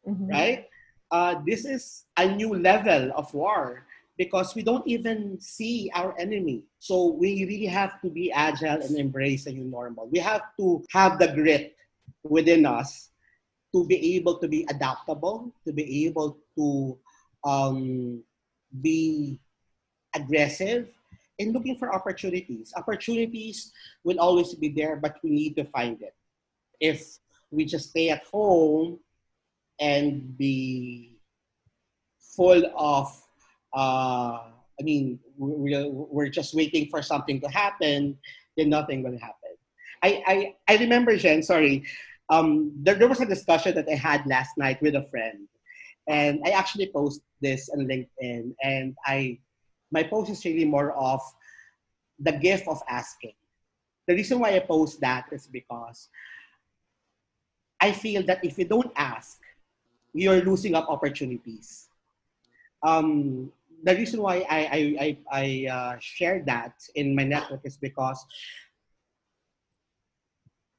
mm-hmm. 0.07 0.29
right? 0.29 0.67
Uh, 1.09 1.41
this 1.43 1.65
is 1.65 2.05
a 2.17 2.27
new 2.29 2.53
level 2.53 3.11
of 3.15 3.33
war 3.33 3.88
because 4.19 4.53
we 4.53 4.61
don't 4.61 4.85
even 4.85 5.39
see 5.39 5.89
our 5.95 6.13
enemy. 6.19 6.65
So 6.77 7.15
we 7.15 7.45
really 7.45 7.71
have 7.71 8.01
to 8.01 8.09
be 8.09 8.29
agile 8.33 8.83
and 8.83 8.97
embrace 8.97 9.47
a 9.47 9.53
new 9.53 9.63
normal. 9.63 10.09
We 10.11 10.19
have 10.19 10.41
to 10.59 10.83
have 10.91 11.17
the 11.17 11.31
grit 11.31 11.77
within 12.27 12.65
us 12.65 13.11
to 13.73 13.87
be 13.87 14.17
able 14.17 14.37
to 14.39 14.47
be 14.49 14.67
adaptable, 14.69 15.55
to 15.65 15.71
be 15.71 16.05
able 16.05 16.37
to 16.57 16.97
um, 17.45 18.21
be 18.81 19.39
aggressive, 20.13 20.89
and 21.39 21.53
looking 21.53 21.77
for 21.77 21.95
opportunities. 21.95 22.73
Opportunities 22.75 23.71
will 24.03 24.19
always 24.19 24.53
be 24.53 24.67
there, 24.67 24.97
but 24.97 25.15
we 25.23 25.29
need 25.29 25.55
to 25.55 25.63
find 25.63 26.01
it. 26.01 26.13
If 26.81 27.19
we 27.51 27.63
just 27.63 27.91
stay 27.91 28.09
at 28.09 28.23
home 28.25 28.99
and 29.79 30.37
be 30.37 31.15
full 32.35 32.65
of 32.75 33.15
uh, 33.73 34.39
I 34.79 34.83
mean, 34.83 35.19
we're, 35.37 35.87
we're 35.89 36.29
just 36.29 36.53
waiting 36.55 36.87
for 36.89 37.01
something 37.01 37.41
to 37.41 37.47
happen, 37.47 38.17
then 38.55 38.69
nothing 38.69 39.03
will 39.03 39.17
happen. 39.19 39.55
I, 40.01 40.23
I, 40.25 40.55
I 40.73 40.77
remember, 40.77 41.15
Jen, 41.17 41.43
sorry, 41.43 41.83
um, 42.29 42.71
there, 42.77 42.95
there 42.95 43.07
was 43.07 43.19
a 43.19 43.25
discussion 43.25 43.75
that 43.75 43.89
I 43.89 43.95
had 43.95 44.25
last 44.25 44.57
night 44.57 44.81
with 44.81 44.95
a 44.95 45.03
friend. 45.03 45.47
And 46.07 46.41
I 46.45 46.51
actually 46.51 46.91
post 46.91 47.21
this 47.41 47.69
on 47.69 47.85
LinkedIn. 47.85 48.55
And 48.63 48.95
I, 49.05 49.39
my 49.91 50.03
post 50.03 50.31
is 50.31 50.43
really 50.45 50.65
more 50.65 50.93
of 50.93 51.21
the 52.19 52.31
gift 52.31 52.67
of 52.67 52.81
asking. 52.87 53.33
The 54.07 54.15
reason 54.15 54.39
why 54.39 54.55
I 54.55 54.59
post 54.59 55.01
that 55.01 55.25
is 55.31 55.47
because 55.47 56.09
I 57.79 57.91
feel 57.91 58.23
that 58.23 58.43
if 58.43 58.57
you 58.57 58.65
don't 58.65 58.91
ask, 58.95 59.39
you're 60.13 60.41
losing 60.41 60.75
up 60.75 60.89
opportunities. 60.89 61.87
Um, 62.81 63.51
the 63.83 63.95
reason 63.95 64.21
why 64.21 64.45
I 64.49 64.59
I 64.59 64.81
I, 64.99 65.17
I 65.31 65.45
uh, 65.71 65.97
share 65.99 66.43
that 66.45 66.73
in 66.95 67.15
my 67.15 67.23
network 67.23 67.61
is 67.63 67.77
because 67.77 68.25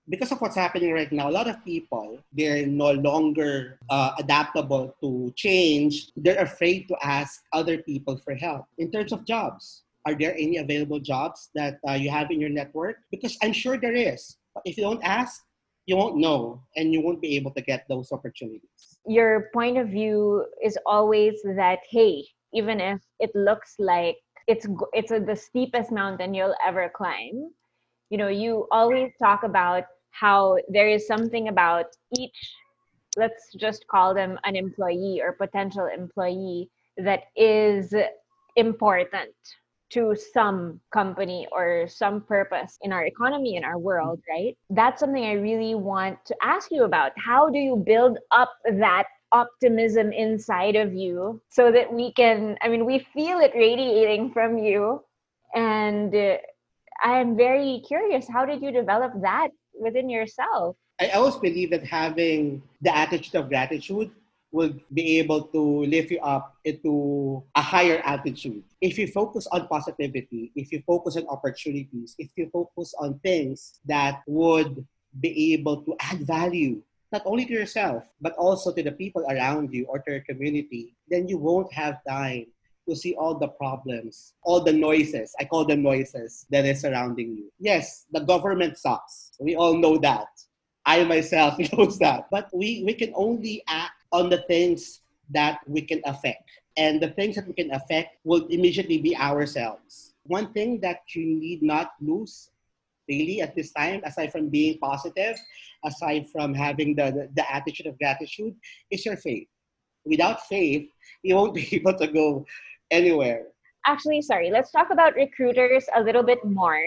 because 0.08 0.32
of 0.32 0.40
what's 0.40 0.56
happening 0.56 0.92
right 0.92 1.10
now, 1.12 1.30
a 1.30 1.30
lot 1.30 1.48
of 1.48 1.64
people 1.64 2.18
they're 2.32 2.66
no 2.66 2.92
longer 2.92 3.78
uh, 3.88 4.12
adaptable 4.18 4.94
to 5.00 5.32
change. 5.36 6.10
They're 6.16 6.42
afraid 6.42 6.88
to 6.88 6.96
ask 7.02 7.40
other 7.52 7.78
people 7.78 8.18
for 8.18 8.34
help 8.34 8.66
in 8.78 8.90
terms 8.90 9.12
of 9.12 9.24
jobs. 9.24 9.84
Are 10.06 10.14
there 10.14 10.34
any 10.34 10.56
available 10.56 10.98
jobs 10.98 11.50
that 11.54 11.78
uh, 11.86 11.92
you 11.92 12.10
have 12.10 12.30
in 12.30 12.40
your 12.40 12.50
network? 12.50 12.96
Because 13.10 13.36
I'm 13.42 13.52
sure 13.52 13.76
there 13.76 13.94
is. 13.94 14.36
But 14.54 14.62
if 14.64 14.76
you 14.76 14.82
don't 14.82 15.04
ask, 15.04 15.42
you 15.86 15.96
won't 15.96 16.16
know, 16.16 16.62
and 16.76 16.92
you 16.92 17.00
won't 17.02 17.20
be 17.20 17.36
able 17.36 17.50
to 17.52 17.60
get 17.60 17.84
those 17.88 18.12
opportunities. 18.12 18.98
Your 19.06 19.50
point 19.52 19.76
of 19.76 19.88
view 19.88 20.46
is 20.64 20.78
always 20.86 21.34
that 21.44 21.80
hey, 21.90 22.24
even 22.52 22.80
if 22.80 23.00
it 23.18 23.30
looks 23.34 23.74
like 23.78 24.16
it's 24.46 24.66
it's 24.92 25.10
a, 25.10 25.20
the 25.20 25.36
steepest 25.36 25.92
mountain 25.92 26.34
you'll 26.34 26.54
ever 26.66 26.90
climb 26.94 27.50
you 28.10 28.18
know 28.18 28.28
you 28.28 28.66
always 28.72 29.12
talk 29.22 29.42
about 29.44 29.84
how 30.10 30.56
there 30.68 30.88
is 30.88 31.06
something 31.06 31.48
about 31.48 31.86
each 32.18 32.54
let's 33.16 33.52
just 33.58 33.86
call 33.88 34.14
them 34.14 34.38
an 34.44 34.56
employee 34.56 35.20
or 35.22 35.32
potential 35.32 35.86
employee 35.86 36.68
that 36.96 37.24
is 37.36 37.94
important 38.56 39.34
to 39.90 40.14
some 40.32 40.80
company 40.92 41.46
or 41.50 41.86
some 41.88 42.20
purpose 42.20 42.78
in 42.82 42.92
our 42.92 43.04
economy 43.04 43.56
in 43.56 43.64
our 43.64 43.78
world 43.78 44.20
right? 44.28 44.56
That's 44.70 45.00
something 45.00 45.24
i 45.24 45.32
really 45.32 45.74
want 45.74 46.24
to 46.26 46.36
ask 46.42 46.70
you 46.70 46.84
about. 46.84 47.12
How 47.16 47.48
do 47.50 47.58
you 47.58 47.76
build 47.76 48.18
up 48.30 48.50
that 48.64 49.06
optimism 49.32 50.12
inside 50.12 50.76
of 50.76 50.92
you 50.92 51.40
so 51.48 51.70
that 51.70 51.92
we 51.92 52.12
can 52.12 52.56
i 52.62 52.68
mean 52.68 52.84
we 52.84 52.98
feel 53.14 53.38
it 53.38 53.52
radiating 53.54 54.32
from 54.32 54.58
you 54.58 55.02
and 55.54 56.14
uh, 56.14 56.36
i 57.02 57.18
am 57.18 57.36
very 57.36 57.82
curious 57.86 58.26
how 58.28 58.44
did 58.44 58.62
you 58.62 58.72
develop 58.72 59.12
that 59.22 59.48
within 59.78 60.10
yourself 60.10 60.76
i 61.00 61.08
always 61.10 61.36
believe 61.36 61.70
that 61.70 61.84
having 61.84 62.62
the 62.82 62.94
attitude 62.94 63.34
of 63.34 63.48
gratitude 63.48 64.10
will 64.52 64.74
be 64.92 65.18
able 65.18 65.42
to 65.42 65.84
lift 65.86 66.10
you 66.10 66.18
up 66.20 66.56
into 66.64 67.42
a 67.54 67.62
higher 67.62 68.02
altitude. 68.04 68.64
If 68.80 68.98
you 68.98 69.06
focus 69.06 69.46
on 69.52 69.68
positivity, 69.68 70.50
if 70.56 70.72
you 70.72 70.82
focus 70.86 71.16
on 71.16 71.26
opportunities, 71.28 72.16
if 72.18 72.30
you 72.36 72.50
focus 72.52 72.94
on 72.98 73.20
things 73.20 73.78
that 73.86 74.22
would 74.26 74.84
be 75.18 75.54
able 75.54 75.82
to 75.82 75.94
add 76.00 76.26
value 76.26 76.82
not 77.12 77.22
only 77.24 77.44
to 77.44 77.52
yourself, 77.52 78.04
but 78.20 78.34
also 78.34 78.72
to 78.72 78.82
the 78.82 78.92
people 78.92 79.24
around 79.28 79.72
you 79.72 79.86
or 79.86 79.98
to 80.00 80.10
your 80.10 80.20
community, 80.20 80.94
then 81.08 81.28
you 81.28 81.38
won't 81.38 81.72
have 81.72 81.98
time 82.08 82.46
to 82.88 82.96
see 82.96 83.14
all 83.14 83.38
the 83.38 83.48
problems, 83.48 84.34
all 84.42 84.60
the 84.60 84.72
noises. 84.72 85.34
I 85.38 85.44
call 85.44 85.64
them 85.64 85.82
noises 85.82 86.46
that 86.50 86.64
is 86.64 86.80
surrounding 86.80 87.36
you. 87.36 87.52
Yes, 87.58 88.06
the 88.12 88.20
government 88.20 88.78
sucks. 88.78 89.32
We 89.38 89.56
all 89.56 89.74
know 89.76 89.98
that. 89.98 90.28
I 90.86 91.04
myself 91.04 91.58
knows 91.72 91.98
that. 91.98 92.28
But 92.30 92.48
we, 92.52 92.82
we 92.84 92.94
can 92.94 93.12
only 93.14 93.62
act 93.68 94.04
on 94.12 94.30
the 94.30 94.42
things 94.48 95.00
that 95.30 95.60
we 95.66 95.82
can 95.82 96.00
affect. 96.04 96.50
And 96.76 97.00
the 97.00 97.10
things 97.10 97.36
that 97.36 97.46
we 97.46 97.54
can 97.54 97.70
affect 97.72 98.16
will 98.24 98.46
immediately 98.46 98.98
be 98.98 99.16
ourselves. 99.16 100.14
One 100.24 100.52
thing 100.52 100.80
that 100.80 101.02
you 101.14 101.26
need 101.26 101.62
not 101.62 101.92
lose 102.00 102.50
really 103.10 103.42
at 103.42 103.54
this 103.54 103.72
time, 103.72 104.00
aside 104.04 104.32
from 104.32 104.48
being 104.48 104.78
positive, 104.78 105.36
aside 105.84 106.26
from 106.32 106.54
having 106.54 106.94
the, 106.94 107.10
the, 107.10 107.28
the 107.34 107.44
attitude 107.52 107.86
of 107.86 107.98
gratitude, 107.98 108.54
is 108.90 109.04
your 109.04 109.16
faith. 109.16 109.48
Without 110.04 110.46
faith, 110.46 110.88
you 111.22 111.34
won't 111.34 111.54
be 111.60 111.68
able 111.76 111.94
to 111.98 112.06
go 112.06 112.46
anywhere. 112.90 113.48
Actually, 113.86 114.22
sorry, 114.22 114.50
let's 114.50 114.70
talk 114.70 114.88
about 114.90 115.14
recruiters 115.14 115.84
a 115.96 116.00
little 116.02 116.22
bit 116.22 116.44
more. 116.44 116.84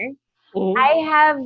Mm-hmm. 0.54 0.78
I 0.78 0.92
have 1.10 1.38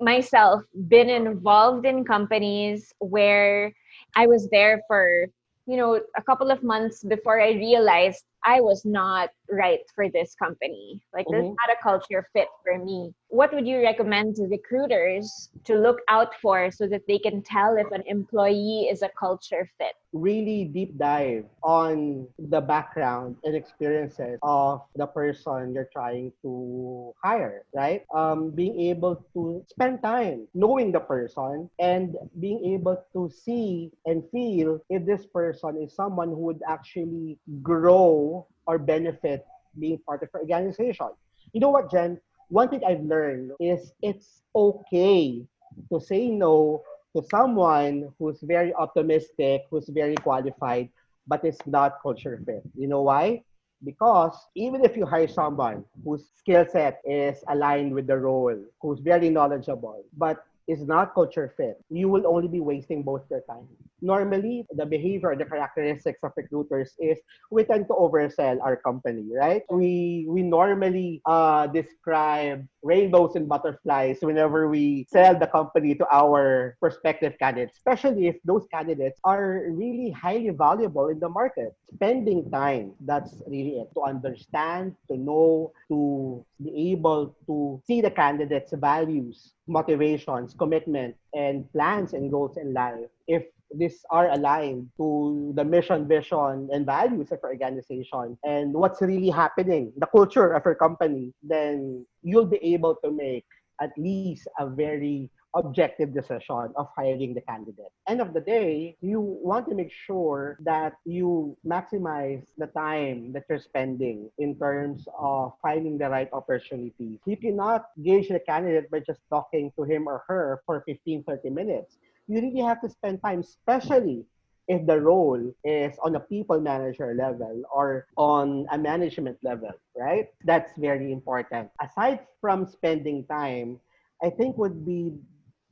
myself 0.00 0.62
been 0.86 1.10
involved 1.10 1.84
in 1.84 2.04
companies 2.04 2.92
where 3.00 3.72
I 4.14 4.26
was 4.26 4.48
there 4.50 4.80
for, 4.86 5.26
you 5.66 5.76
know, 5.76 6.00
a 6.16 6.22
couple 6.22 6.50
of 6.50 6.62
months 6.62 7.02
before 7.02 7.40
I 7.40 7.50
realized 7.50 8.22
I 8.44 8.60
was 8.60 8.84
not 8.84 9.30
right 9.50 9.80
for 9.94 10.08
this 10.08 10.34
company. 10.34 11.00
Like, 11.12 11.26
mm-hmm. 11.26 11.32
there's 11.32 11.56
not 11.56 11.76
a 11.76 11.82
culture 11.82 12.26
fit 12.32 12.48
for 12.64 12.82
me 12.82 13.12
what 13.28 13.52
would 13.52 13.66
you 13.66 13.82
recommend 13.82 14.36
to 14.36 14.44
recruiters 14.44 15.50
to 15.64 15.74
look 15.76 16.00
out 16.08 16.34
for 16.40 16.70
so 16.70 16.86
that 16.88 17.06
they 17.06 17.18
can 17.18 17.42
tell 17.42 17.76
if 17.76 17.90
an 17.92 18.02
employee 18.06 18.88
is 18.90 19.02
a 19.02 19.10
culture 19.18 19.68
fit? 19.76 19.92
Really 20.14 20.64
deep 20.64 20.96
dive 20.96 21.44
on 21.62 22.26
the 22.38 22.60
background 22.60 23.36
and 23.44 23.54
experiences 23.54 24.38
of 24.42 24.82
the 24.96 25.06
person 25.06 25.74
you're 25.74 25.90
trying 25.92 26.32
to 26.40 27.12
hire, 27.22 27.64
right? 27.74 28.04
Um, 28.14 28.50
being 28.50 28.80
able 28.80 29.22
to 29.34 29.62
spend 29.68 30.02
time 30.02 30.48
knowing 30.54 30.92
the 30.92 31.00
person 31.00 31.68
and 31.78 32.16
being 32.40 32.64
able 32.72 33.04
to 33.12 33.28
see 33.28 33.92
and 34.06 34.24
feel 34.32 34.80
if 34.88 35.04
this 35.04 35.26
person 35.26 35.82
is 35.82 35.94
someone 35.94 36.28
who 36.28 36.48
would 36.48 36.62
actually 36.66 37.36
grow 37.62 38.46
or 38.68 38.78
benefit 38.78 39.46
being 39.80 39.98
part 40.06 40.22
of 40.22 40.30
your 40.34 40.42
organization. 40.42 41.08
You 41.52 41.60
know 41.60 41.70
what, 41.70 41.90
Jen? 41.90 42.20
one 42.50 42.68
thing 42.68 42.82
I've 42.86 43.02
learned 43.02 43.52
is 43.60 43.92
it's 44.02 44.42
okay 44.54 45.46
to 45.92 46.00
say 46.00 46.28
no 46.30 46.82
to 47.16 47.22
someone 47.30 48.12
who's 48.18 48.40
very 48.42 48.74
optimistic, 48.74 49.64
who's 49.70 49.88
very 49.88 50.16
qualified, 50.16 50.90
but 51.26 51.44
it's 51.44 51.66
not 51.66 52.00
culture 52.02 52.40
fit. 52.46 52.62
You 52.76 52.88
know 52.88 53.02
why? 53.02 53.42
Because 53.84 54.34
even 54.54 54.84
if 54.84 54.96
you 54.96 55.06
hire 55.06 55.28
someone 55.28 55.84
whose 56.04 56.28
skill 56.36 56.66
set 56.70 57.00
is 57.04 57.42
aligned 57.48 57.94
with 57.94 58.06
the 58.06 58.18
role, 58.18 58.56
who's 58.80 59.00
very 59.00 59.30
knowledgeable, 59.30 60.04
but 60.16 60.44
is 60.68 60.84
not 60.86 61.14
culture 61.14 61.52
fit, 61.56 61.82
you 61.90 62.08
will 62.08 62.26
only 62.26 62.48
be 62.48 62.60
wasting 62.60 63.02
both 63.02 63.22
your 63.30 63.40
time. 63.42 63.68
Normally, 64.00 64.66
the 64.70 64.86
behavior, 64.86 65.34
the 65.36 65.44
characteristics 65.44 66.20
of 66.22 66.32
recruiters 66.36 66.94
is 66.98 67.18
we 67.50 67.64
tend 67.64 67.88
to 67.88 67.94
oversell 67.94 68.60
our 68.62 68.76
company, 68.76 69.26
right? 69.34 69.62
We 69.70 70.26
we 70.28 70.42
normally 70.42 71.22
uh, 71.26 71.66
describe 71.66 72.66
rainbows 72.82 73.34
and 73.34 73.48
butterflies 73.48 74.18
whenever 74.20 74.68
we 74.68 75.06
sell 75.10 75.38
the 75.38 75.46
company 75.46 75.94
to 75.96 76.06
our 76.12 76.76
prospective 76.80 77.38
candidates, 77.38 77.76
especially 77.76 78.28
if 78.28 78.36
those 78.44 78.66
candidates 78.72 79.18
are 79.24 79.66
really 79.70 80.10
highly 80.10 80.50
valuable 80.50 81.08
in 81.08 81.18
the 81.18 81.28
market. 81.28 81.74
Spending 81.94 82.50
time, 82.50 82.92
that's 83.00 83.42
really 83.46 83.82
it. 83.82 83.88
To 83.94 84.02
understand, 84.02 84.94
to 85.10 85.16
know, 85.16 85.72
to 85.88 86.44
be 86.62 86.92
able 86.92 87.34
to 87.46 87.82
see 87.86 88.00
the 88.00 88.10
candidate's 88.10 88.72
values, 88.72 89.54
motivations, 89.66 90.54
commitment, 90.54 91.16
and 91.34 91.70
plans 91.72 92.12
and 92.12 92.30
goals 92.30 92.56
in 92.56 92.72
life. 92.72 93.10
If 93.26 93.44
these 93.74 94.04
are 94.10 94.30
aligned 94.30 94.88
to 94.96 95.52
the 95.54 95.64
mission, 95.64 96.08
vision, 96.08 96.68
and 96.72 96.86
values 96.86 97.30
of 97.32 97.38
your 97.42 97.52
organization 97.52 98.38
and 98.44 98.72
what's 98.72 99.00
really 99.00 99.30
happening, 99.30 99.92
the 99.96 100.06
culture 100.06 100.52
of 100.52 100.64
your 100.64 100.74
company, 100.74 101.32
then 101.42 102.04
you'll 102.22 102.46
be 102.46 102.58
able 102.62 102.96
to 103.04 103.10
make 103.10 103.44
at 103.80 103.90
least 103.96 104.48
a 104.58 104.66
very 104.66 105.30
objective 105.54 106.12
decision 106.12 106.72
of 106.76 106.88
hiring 106.96 107.34
the 107.34 107.40
candidate. 107.40 107.90
End 108.08 108.20
of 108.20 108.32
the 108.34 108.40
day, 108.40 108.96
you 109.00 109.20
want 109.20 109.68
to 109.68 109.74
make 109.74 109.90
sure 109.90 110.58
that 110.60 110.94
you 111.04 111.56
maximize 111.66 112.44
the 112.58 112.66
time 112.66 113.32
that 113.32 113.44
you're 113.48 113.58
spending 113.58 114.30
in 114.38 114.58
terms 114.58 115.06
of 115.18 115.52
finding 115.62 115.96
the 115.96 116.08
right 116.08 116.28
opportunity. 116.32 117.18
You 117.24 117.36
cannot 117.36 117.86
gauge 118.02 118.28
the 118.28 118.40
candidate 118.40 118.90
by 118.90 119.00
just 119.00 119.20
talking 119.30 119.72
to 119.76 119.84
him 119.84 120.06
or 120.06 120.22
her 120.28 120.62
for 120.66 120.82
15, 120.86 121.24
30 121.24 121.50
minutes. 121.50 121.98
You 122.28 122.40
really 122.40 122.60
have 122.60 122.80
to 122.82 122.88
spend 122.88 123.22
time, 123.24 123.40
especially 123.40 124.24
if 124.68 124.86
the 124.86 125.00
role 125.00 125.40
is 125.64 125.96
on 126.04 126.14
a 126.14 126.20
people 126.20 126.60
manager 126.60 127.16
level 127.16 127.62
or 127.72 128.06
on 128.16 128.66
a 128.70 128.76
management 128.76 129.38
level, 129.42 129.72
right? 129.96 130.28
That's 130.44 130.70
very 130.76 131.10
important. 131.10 131.70
Aside 131.80 132.20
from 132.40 132.66
spending 132.68 133.24
time, 133.24 133.80
I 134.22 134.28
think 134.28 134.58
would 134.58 134.84
be 134.84 135.16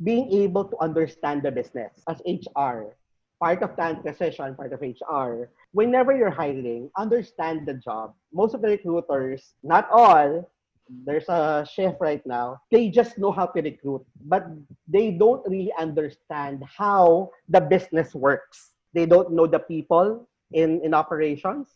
being 0.02 0.32
able 0.32 0.64
to 0.64 0.76
understand 0.80 1.42
the 1.42 1.52
business 1.52 1.92
as 2.08 2.20
HR, 2.24 2.96
part 3.38 3.62
of 3.62 3.76
talent 3.76 4.00
acquisition, 4.00 4.56
part 4.56 4.72
of 4.72 4.80
HR. 4.80 5.52
Whenever 5.72 6.16
you're 6.16 6.32
hiring, 6.32 6.90
understand 6.96 7.66
the 7.66 7.74
job. 7.74 8.14
Most 8.32 8.54
of 8.54 8.62
the 8.62 8.68
recruiters, 8.68 9.52
not 9.62 9.88
all, 9.92 10.48
there's 10.88 11.28
a 11.28 11.66
chef 11.68 11.96
right 12.00 12.24
now. 12.26 12.60
They 12.70 12.88
just 12.90 13.18
know 13.18 13.32
how 13.32 13.46
to 13.46 13.62
recruit, 13.62 14.04
but 14.24 14.46
they 14.86 15.10
don't 15.10 15.46
really 15.46 15.72
understand 15.78 16.64
how 16.64 17.30
the 17.48 17.60
business 17.60 18.14
works. 18.14 18.72
They 18.94 19.06
don't 19.06 19.32
know 19.32 19.46
the 19.46 19.58
people 19.58 20.28
in, 20.52 20.80
in 20.82 20.94
operations. 20.94 21.68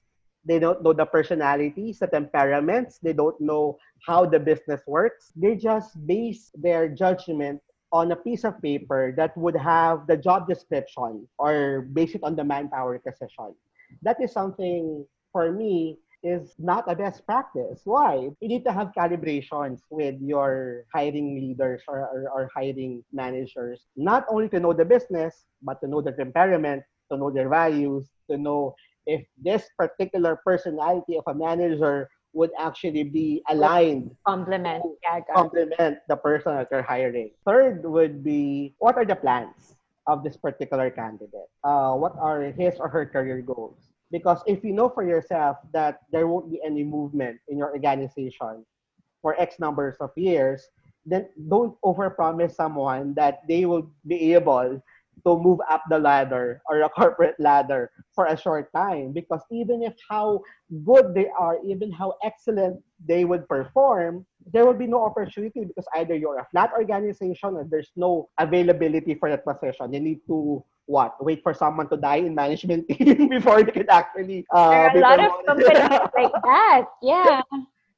They 0.44 0.58
don't 0.58 0.82
know 0.82 0.92
the 0.92 1.04
personalities, 1.04 1.98
the 1.98 2.06
temperaments. 2.06 2.98
They 3.02 3.12
don't 3.12 3.38
know 3.40 3.78
how 4.06 4.24
the 4.24 4.38
business 4.40 4.80
works. 4.86 5.32
They 5.36 5.56
just 5.56 5.94
base 6.06 6.50
their 6.54 6.88
judgment 6.88 7.60
on 7.92 8.12
a 8.12 8.16
piece 8.16 8.44
of 8.44 8.62
paper 8.62 9.12
that 9.16 9.36
would 9.36 9.56
have 9.56 10.06
the 10.06 10.16
job 10.16 10.48
description 10.48 11.26
or 11.38 11.88
based 11.92 12.16
on 12.22 12.36
the 12.36 12.44
manpower 12.44 12.92
requisition. 12.92 13.54
That 14.02 14.22
is 14.22 14.32
something 14.32 15.04
for 15.32 15.52
me 15.52 15.98
is 16.22 16.54
not 16.58 16.84
a 16.90 16.94
best 16.94 17.24
practice. 17.24 17.80
Why? 17.84 18.28
You 18.40 18.48
need 18.48 18.64
to 18.64 18.72
have 18.72 18.92
calibrations 18.96 19.80
with 19.90 20.16
your 20.20 20.84
hiring 20.92 21.36
leaders 21.36 21.82
or, 21.88 22.00
or, 22.00 22.28
or 22.32 22.50
hiring 22.54 23.04
managers, 23.12 23.86
not 23.96 24.26
only 24.28 24.48
to 24.50 24.60
know 24.60 24.72
the 24.72 24.84
business, 24.84 25.44
but 25.62 25.80
to 25.80 25.88
know 25.88 26.00
their 26.00 26.16
temperament, 26.16 26.82
to 27.10 27.16
know 27.16 27.30
their 27.30 27.48
values, 27.48 28.06
to 28.30 28.36
know 28.36 28.74
if 29.06 29.24
this 29.42 29.68
particular 29.76 30.40
personality 30.44 31.16
of 31.16 31.24
a 31.26 31.34
manager 31.34 32.08
would 32.32 32.50
actually 32.58 33.02
be 33.02 33.42
aligned 33.48 34.14
complement. 34.24 34.84
yeah, 35.02 35.18
complement 35.34 35.98
the 36.08 36.16
person 36.16 36.54
that 36.54 36.68
you're 36.70 36.82
hiring. 36.82 37.30
Third 37.44 37.82
would 37.84 38.22
be 38.22 38.74
what 38.78 38.96
are 38.96 39.04
the 39.04 39.16
plans 39.16 39.74
of 40.06 40.22
this 40.22 40.36
particular 40.36 40.90
candidate? 40.90 41.50
Uh, 41.64 41.94
what 41.94 42.14
are 42.20 42.42
his 42.54 42.78
or 42.78 42.88
her 42.88 43.04
career 43.04 43.42
goals 43.42 43.89
because 44.10 44.42
if 44.46 44.64
you 44.64 44.72
know 44.72 44.88
for 44.88 45.04
yourself 45.06 45.56
that 45.72 46.00
there 46.12 46.26
won't 46.26 46.50
be 46.50 46.60
any 46.64 46.82
movement 46.84 47.38
in 47.48 47.58
your 47.58 47.70
organization 47.72 48.64
for 49.22 49.38
x 49.40 49.58
numbers 49.58 49.96
of 50.00 50.10
years 50.16 50.68
then 51.06 51.28
don't 51.48 51.74
overpromise 51.84 52.54
someone 52.54 53.14
that 53.14 53.40
they 53.48 53.64
will 53.64 53.90
be 54.06 54.34
able 54.34 54.82
to 55.24 55.38
move 55.38 55.60
up 55.68 55.82
the 55.90 55.98
ladder 55.98 56.60
or 56.68 56.82
a 56.82 56.88
corporate 56.96 57.36
ladder 57.38 57.90
for 58.14 58.26
a 58.26 58.36
short 58.36 58.72
time. 58.74 59.12
Because 59.12 59.42
even 59.50 59.82
if 59.82 59.94
how 60.08 60.40
good 60.84 61.14
they 61.14 61.28
are 61.38 61.58
even 61.64 61.90
how 61.90 62.14
excellent 62.24 62.80
they 63.06 63.24
would 63.24 63.48
perform 63.48 64.24
there 64.52 64.64
will 64.64 64.74
be 64.74 64.86
no 64.86 65.04
opportunity 65.04 65.64
because 65.64 65.86
either 65.96 66.14
you're 66.14 66.38
a 66.38 66.46
flat 66.50 66.70
organization 66.72 67.56
and 67.56 67.70
there's 67.70 67.90
no 67.96 68.28
availability 68.38 69.14
for 69.14 69.28
that 69.28 69.44
position. 69.44 69.92
You 69.92 70.00
need 70.00 70.20
to 70.26 70.64
what 70.86 71.14
wait 71.22 71.42
for 71.42 71.54
someone 71.54 71.88
to 71.88 71.96
die 71.96 72.16
in 72.16 72.34
management 72.34 72.88
team 72.90 73.28
before 73.28 73.62
they 73.62 73.72
can 73.72 73.88
actually 73.90 74.44
uh, 74.54 74.70
there 74.70 74.84
are 74.84 74.96
a 74.96 75.00
lot 75.00 75.20
of 75.20 75.32
companies 75.46 75.78
like 75.78 76.32
that 76.42 76.84
yeah. 77.02 77.40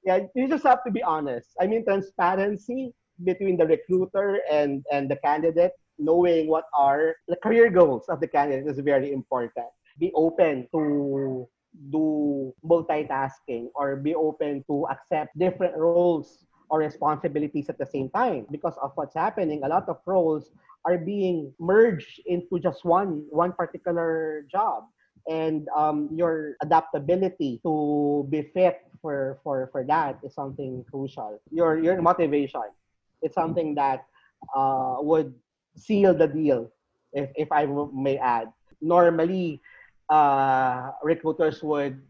Yeah 0.05 0.27
you 0.35 0.49
just 0.49 0.65
have 0.65 0.83
to 0.85 0.91
be 0.91 1.03
honest. 1.03 1.55
I 1.61 1.67
mean 1.67 1.85
transparency 1.85 2.93
between 3.25 3.57
the 3.57 3.67
recruiter 3.67 4.41
and 4.51 4.85
and 4.91 5.09
the 5.09 5.17
candidate 5.23 5.73
knowing 5.99 6.49
what 6.49 6.67
are 6.75 7.15
the 7.29 7.37
career 7.37 7.71
goals 7.71 8.09
of 8.09 8.21
the 8.21 8.27
candidate 8.27 8.67
is 8.67 8.79
very 8.81 9.13
important. 9.13 9.71
Be 9.99 10.11
open 10.15 10.67
to 10.75 11.47
do 11.91 12.53
multitasking 12.65 13.71
or 13.75 13.97
be 13.97 14.15
open 14.15 14.65
to 14.67 14.87
accept 14.91 15.39
different 15.39 15.77
roles 15.77 16.45
or 16.69 16.81
responsibilities 16.81 17.69
at 17.69 17.79
the 17.79 17.87
same 17.87 18.11
time 18.11 18.47
because 18.51 18.77
of 18.83 18.93
what's 18.97 19.15
happening. 19.15 19.63
A 19.63 19.69
lot 19.69 19.89
of 19.89 20.01
roles 20.07 20.51
are 20.85 20.99
being 20.99 21.53
merged 21.59 22.21
into 22.27 22.59
just 22.59 22.85
one 22.85 23.25
one 23.31 23.53
particular 23.53 24.45
job 24.51 24.85
and 25.29 25.69
um, 25.77 26.09
your 26.13 26.57
adaptability 26.63 27.61
to 27.63 28.27
be 28.29 28.43
fit 28.55 28.83
for, 29.01 29.39
for, 29.45 29.69
for 29.71 29.85
that 29.85 30.19
is 30.25 30.35
something 30.35 30.85
crucial 30.91 31.41
your 31.51 31.79
your 31.79 32.01
motivation 32.03 32.67
is 33.23 33.33
something 33.33 33.75
that 33.75 34.05
uh, 34.55 34.97
would 34.99 35.33
seal 35.77 36.15
the 36.15 36.27
deal, 36.27 36.71
if, 37.13 37.31
if 37.37 37.53
I 37.53 37.67
may 37.67 38.19
add. 38.19 38.53
Normally, 38.81 39.61
uh, 40.09 40.91
recruiters 41.03 41.63
would, 41.63 42.01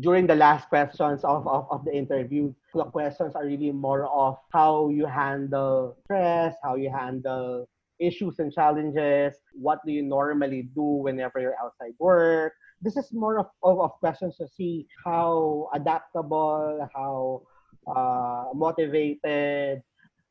during 0.00 0.26
the 0.26 0.34
last 0.34 0.68
questions 0.68 1.24
of, 1.24 1.46
of, 1.46 1.66
of 1.70 1.84
the 1.84 1.94
interview, 1.94 2.52
the 2.74 2.84
questions 2.84 3.34
are 3.34 3.46
really 3.46 3.72
more 3.72 4.06
of 4.06 4.36
how 4.52 4.88
you 4.88 5.06
handle 5.06 5.96
stress, 6.04 6.54
how 6.62 6.74
you 6.74 6.90
handle 6.90 7.68
issues 7.98 8.38
and 8.38 8.52
challenges, 8.52 9.34
what 9.52 9.80
do 9.86 9.92
you 9.92 10.02
normally 10.02 10.68
do 10.74 10.82
whenever 10.82 11.40
you're 11.40 11.56
outside 11.62 11.92
work. 11.98 12.52
This 12.82 12.96
is 12.96 13.12
more 13.12 13.38
of, 13.38 13.46
of, 13.62 13.80
of 13.80 13.92
questions 14.00 14.36
to 14.36 14.46
see 14.48 14.86
how 15.04 15.70
adaptable, 15.72 16.88
how 16.94 17.42
uh, 17.88 18.52
motivated, 18.54 19.82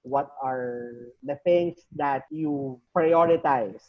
what 0.04 0.30
are 0.42 1.10
the 1.24 1.36
things 1.44 1.78
that 1.96 2.24
you 2.30 2.80
prioritize 2.96 3.82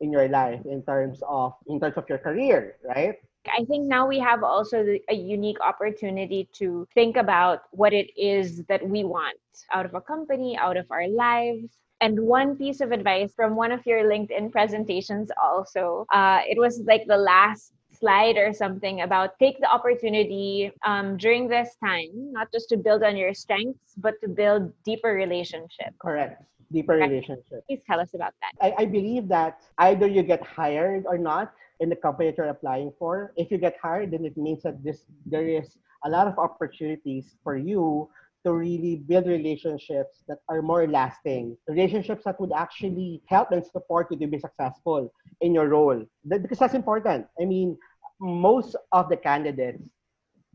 in 0.00 0.10
your 0.10 0.28
life 0.28 0.60
in 0.64 0.82
terms 0.82 1.20
of 1.28 1.52
in 1.68 1.78
terms 1.78 1.96
of 1.96 2.08
your 2.08 2.18
career 2.18 2.76
right 2.84 3.16
I 3.48 3.64
think 3.64 3.86
now 3.86 4.06
we 4.06 4.18
have 4.18 4.42
also 4.42 4.84
a 5.08 5.14
unique 5.14 5.60
opportunity 5.60 6.48
to 6.54 6.86
think 6.92 7.16
about 7.16 7.62
what 7.70 7.94
it 7.94 8.10
is 8.14 8.64
that 8.64 8.86
we 8.86 9.04
want 9.04 9.38
out 9.72 9.86
of 9.86 9.94
a 9.94 10.00
company, 10.00 10.58
out 10.58 10.76
of 10.76 10.84
our 10.90 11.08
lives. 11.08 11.70
And 12.00 12.18
one 12.18 12.56
piece 12.56 12.80
of 12.80 12.92
advice 12.92 13.34
from 13.34 13.56
one 13.56 13.72
of 13.72 13.84
your 13.84 14.04
LinkedIn 14.04 14.52
presentations 14.52 15.30
also, 15.42 16.06
uh, 16.12 16.40
it 16.48 16.58
was 16.58 16.80
like 16.86 17.06
the 17.06 17.16
last 17.16 17.72
slide 17.92 18.36
or 18.38 18.52
something 18.54 19.02
about 19.02 19.38
take 19.38 19.60
the 19.60 19.70
opportunity 19.70 20.72
um, 20.86 21.16
during 21.18 21.46
this 21.48 21.76
time, 21.84 22.08
not 22.32 22.48
just 22.52 22.68
to 22.70 22.76
build 22.76 23.02
on 23.02 23.16
your 23.16 23.34
strengths, 23.34 23.94
but 23.98 24.14
to 24.22 24.28
build 24.28 24.72
deeper 24.84 25.12
relationships. 25.12 25.96
Correct. 26.00 26.42
Deeper 26.72 26.94
okay. 26.94 27.08
relationships. 27.08 27.64
Please 27.68 27.82
tell 27.86 28.00
us 28.00 28.14
about 28.14 28.32
that. 28.40 28.52
I, 28.64 28.82
I 28.82 28.86
believe 28.86 29.28
that 29.28 29.60
either 29.78 30.06
you 30.06 30.22
get 30.22 30.42
hired 30.42 31.04
or 31.06 31.18
not 31.18 31.52
in 31.80 31.88
the 31.90 31.96
company 31.96 32.30
that 32.30 32.38
you're 32.38 32.48
applying 32.48 32.92
for. 32.98 33.32
If 33.36 33.50
you 33.50 33.58
get 33.58 33.76
hired, 33.82 34.12
then 34.12 34.24
it 34.24 34.36
means 34.36 34.62
that 34.62 34.82
this 34.82 35.04
there 35.26 35.46
is 35.46 35.76
a 36.04 36.08
lot 36.08 36.26
of 36.26 36.38
opportunities 36.38 37.36
for 37.42 37.56
you 37.56 38.08
to 38.44 38.52
really 38.52 38.96
build 38.96 39.26
relationships 39.26 40.22
that 40.28 40.38
are 40.48 40.62
more 40.62 40.86
lasting, 40.86 41.56
relationships 41.68 42.24
that 42.24 42.40
would 42.40 42.52
actually 42.52 43.22
help 43.26 43.50
and 43.52 43.64
support 43.64 44.08
you 44.10 44.18
to 44.18 44.26
be 44.26 44.38
successful 44.38 45.12
in 45.40 45.54
your 45.54 45.68
role. 45.68 46.04
That, 46.24 46.42
Because 46.42 46.58
that's 46.58 46.74
important. 46.74 47.26
I 47.40 47.44
mean, 47.44 47.76
most 48.20 48.76
of 48.92 49.08
the 49.08 49.16
candidates, 49.16 49.82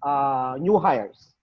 uh, 0.04 0.58
new 0.60 0.80
hires, 0.80 1.36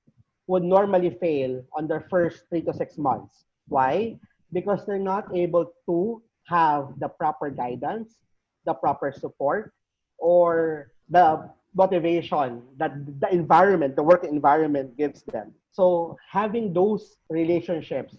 would 0.47 0.65
normally 0.65 1.11
fail 1.21 1.63
on 1.77 1.87
their 1.87 2.07
first 2.11 2.45
three 2.49 2.63
to 2.63 2.75
six 2.75 2.99
months. 2.99 3.45
Why? 3.69 4.19
because 4.53 4.85
they're 4.87 5.01
not 5.01 5.25
able 5.35 5.73
to 5.87 6.23
have 6.47 6.93
the 7.01 7.09
proper 7.09 7.51
guidance, 7.51 8.17
the 8.65 8.75
proper 8.75 9.13
support, 9.13 9.73
or 10.19 10.93
the 11.09 11.49
motivation 11.75 12.63
that 12.77 12.93
the 13.21 13.33
environment, 13.33 13.97
the 13.97 14.03
work 14.03 14.25
environment 14.25 14.97
gives 14.97 15.23
them. 15.23 15.53
So 15.73 16.17
having 16.31 16.73
those 16.73 17.17
relationships 17.31 18.15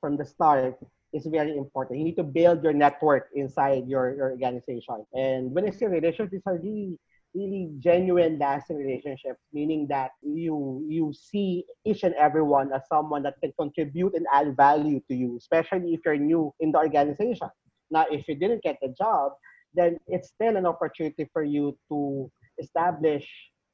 from 0.00 0.16
the 0.16 0.24
start 0.24 0.76
is 1.12 1.26
very 1.26 1.56
important. 1.56 1.98
You 1.98 2.04
need 2.04 2.16
to 2.16 2.24
build 2.24 2.62
your 2.64 2.72
network 2.72 3.28
inside 3.34 3.86
your, 3.86 4.16
your 4.16 4.30
organization. 4.30 5.04
And 5.14 5.52
when 5.52 5.66
I 5.66 5.70
say 5.70 5.86
relationships, 5.86 6.32
these 6.32 6.42
are 6.46 6.58
really 6.58 6.98
really 7.34 7.70
genuine 7.80 8.38
lasting 8.38 8.76
relationships 8.76 9.40
meaning 9.52 9.86
that 9.88 10.12
you 10.22 10.86
you 10.88 11.12
see 11.12 11.64
each 11.84 12.04
and 12.04 12.14
everyone 12.14 12.72
as 12.72 12.82
someone 12.88 13.22
that 13.22 13.34
can 13.42 13.52
contribute 13.58 14.14
and 14.14 14.24
add 14.32 14.56
value 14.56 15.00
to 15.08 15.16
you 15.16 15.36
especially 15.36 15.94
if 15.94 16.00
you're 16.04 16.16
new 16.16 16.54
in 16.60 16.70
the 16.70 16.78
organization 16.78 17.48
now 17.90 18.06
if 18.10 18.26
you 18.28 18.36
didn't 18.36 18.62
get 18.62 18.78
the 18.80 18.94
job 18.96 19.32
then 19.74 19.98
it's 20.06 20.28
still 20.28 20.56
an 20.56 20.64
opportunity 20.64 21.28
for 21.32 21.42
you 21.42 21.76
to 21.88 22.30
establish 22.58 23.26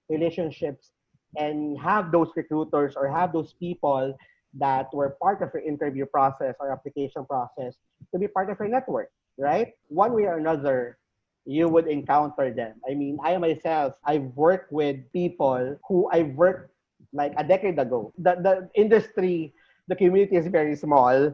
relationships 0.08 0.90
and 1.36 1.78
have 1.78 2.10
those 2.10 2.28
recruiters 2.34 2.94
or 2.96 3.08
have 3.08 3.32
those 3.32 3.54
people 3.54 4.16
that 4.58 4.92
were 4.92 5.16
part 5.22 5.42
of 5.42 5.50
your 5.54 5.62
interview 5.62 6.04
process 6.06 6.54
or 6.58 6.72
application 6.72 7.24
process 7.24 7.74
to 8.12 8.18
be 8.18 8.26
part 8.26 8.50
of 8.50 8.58
your 8.58 8.68
network, 8.68 9.10
right? 9.38 9.74
One 9.88 10.12
way 10.12 10.24
or 10.24 10.38
another, 10.38 10.98
you 11.46 11.68
would 11.68 11.86
encounter 11.86 12.52
them. 12.52 12.74
I 12.88 12.94
mean, 12.94 13.18
I 13.22 13.36
myself, 13.38 13.94
I've 14.04 14.34
worked 14.34 14.72
with 14.72 14.96
people 15.12 15.78
who 15.88 16.10
I 16.12 16.22
worked 16.22 16.74
like 17.12 17.32
a 17.36 17.44
decade 17.44 17.78
ago. 17.78 18.12
The, 18.18 18.36
the 18.42 18.68
industry, 18.74 19.54
the 19.86 19.94
community 19.94 20.36
is 20.36 20.48
very 20.48 20.74
small 20.74 21.32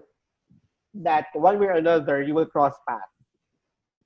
that 1.03 1.27
one 1.35 1.59
way 1.59 1.67
or 1.67 1.73
another 1.73 2.23
you 2.23 2.35
will 2.35 2.47
cross 2.47 2.75
paths 2.89 3.16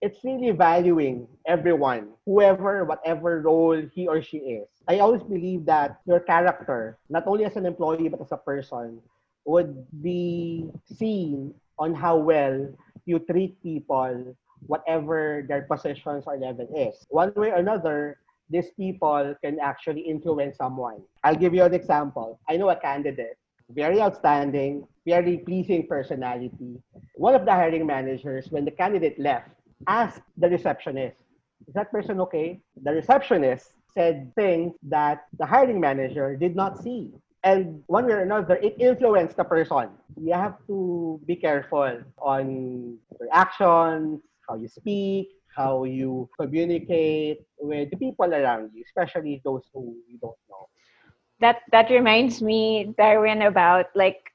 it's 0.01 0.25
really 0.25 0.51
valuing 0.51 1.29
everyone, 1.47 2.09
whoever, 2.25 2.85
whatever 2.85 3.41
role 3.43 3.81
he 3.93 4.09
or 4.09 4.23
she 4.23 4.39
is. 4.39 4.69
I 4.89 4.99
always 5.01 5.23
believe 5.23 5.67
that 5.67 6.01
your 6.07 6.21
character, 6.21 6.97
not 7.09 7.27
only 7.27 7.45
as 7.45 7.57
an 7.57 7.67
employee 7.67 8.09
but 8.09 8.21
as 8.21 8.33
a 8.33 8.37
person, 8.37 9.01
would 9.45 9.85
be 10.03 10.71
seen 10.85 11.55
on 11.79 11.95
how 11.95 12.17
well 12.17 12.69
you 13.05 13.19
treat 13.19 13.63
people, 13.63 14.37
whatever 14.67 15.45
their 15.49 15.63
positions 15.63 16.25
or 16.27 16.37
level 16.37 16.69
is. 16.75 17.07
One 17.09 17.33
way 17.37 17.51
or 17.51 17.57
another, 17.57 18.19
these 18.49 18.71
people 18.77 19.35
can 19.45 19.61
actually 19.61 20.01
influence 20.01 20.57
someone. 20.57 21.03
I'll 21.25 21.37
give 21.37 21.55
you 21.55 21.65
an 21.65 21.75
example. 21.75 22.41
I 22.49 22.57
know 22.57 22.71
a 22.71 22.77
candidate, 22.77 23.37
very 23.69 24.01
outstanding, 24.01 24.87
very 25.07 25.39
pleasing 25.39 25.87
personality. 25.87 26.81
One 27.15 27.35
of 27.35 27.45
the 27.45 27.53
hiring 27.53 27.87
managers, 27.87 28.51
when 28.51 28.65
the 28.65 28.71
candidate 28.73 29.19
left, 29.19 29.51
asked 29.87 30.23
the 30.37 30.49
receptionist, 30.49 31.23
is 31.67 31.75
that 31.75 31.91
person 31.91 32.21
okay? 32.21 32.61
The 32.83 32.93
receptionist 32.93 33.73
said 33.95 34.33
things 34.35 34.75
that 34.89 35.27
the 35.39 35.47
hiring 35.47 35.81
manager 35.81 36.37
did 36.37 36.57
not 36.57 36.83
see. 36.83 37.11
And 37.43 37.83
one 37.87 38.07
way 38.07 38.13
or 38.13 38.21
another, 38.21 38.57
it 38.57 38.77
influenced 38.79 39.37
the 39.37 39.45
person. 39.45 39.89
You 40.21 40.35
have 40.35 40.57
to 40.67 41.21
be 41.27 41.37
careful 41.37 42.03
on 42.19 42.99
your 43.19 43.29
actions, 43.33 44.21
how 44.47 44.57
you 44.57 44.69
speak, 44.69 45.29
how 45.57 45.85
you 45.85 46.29
communicate 46.39 47.39
with 47.59 47.91
the 47.91 47.97
people 47.97 48.33
around 48.33 48.71
you, 48.75 48.85
especially 48.87 49.41
those 49.45 49.63
who 49.73 49.97
you 50.09 50.19
don't 50.21 50.37
know. 50.51 50.69
That 51.41 51.63
that 51.73 51.91
reminds 51.91 52.43
me, 52.43 52.95
Darwin, 52.99 53.43
about 53.43 53.87
like 53.95 54.30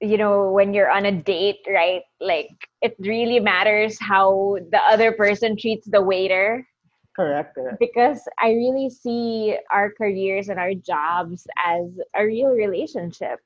you 0.00 0.16
know 0.16 0.50
when 0.50 0.72
you're 0.72 0.90
on 0.90 1.06
a 1.06 1.12
date 1.12 1.60
right 1.68 2.02
like 2.20 2.50
it 2.80 2.96
really 2.98 3.38
matters 3.38 3.98
how 4.00 4.56
the 4.70 4.80
other 4.88 5.12
person 5.12 5.56
treats 5.56 5.86
the 5.86 6.00
waiter 6.00 6.66
correct, 7.14 7.54
correct. 7.54 7.78
because 7.78 8.22
i 8.40 8.50
really 8.50 8.88
see 8.88 9.56
our 9.70 9.92
careers 9.92 10.48
and 10.48 10.58
our 10.58 10.74
jobs 10.74 11.46
as 11.64 11.84
a 12.16 12.24
real 12.24 12.50
relationship 12.50 13.38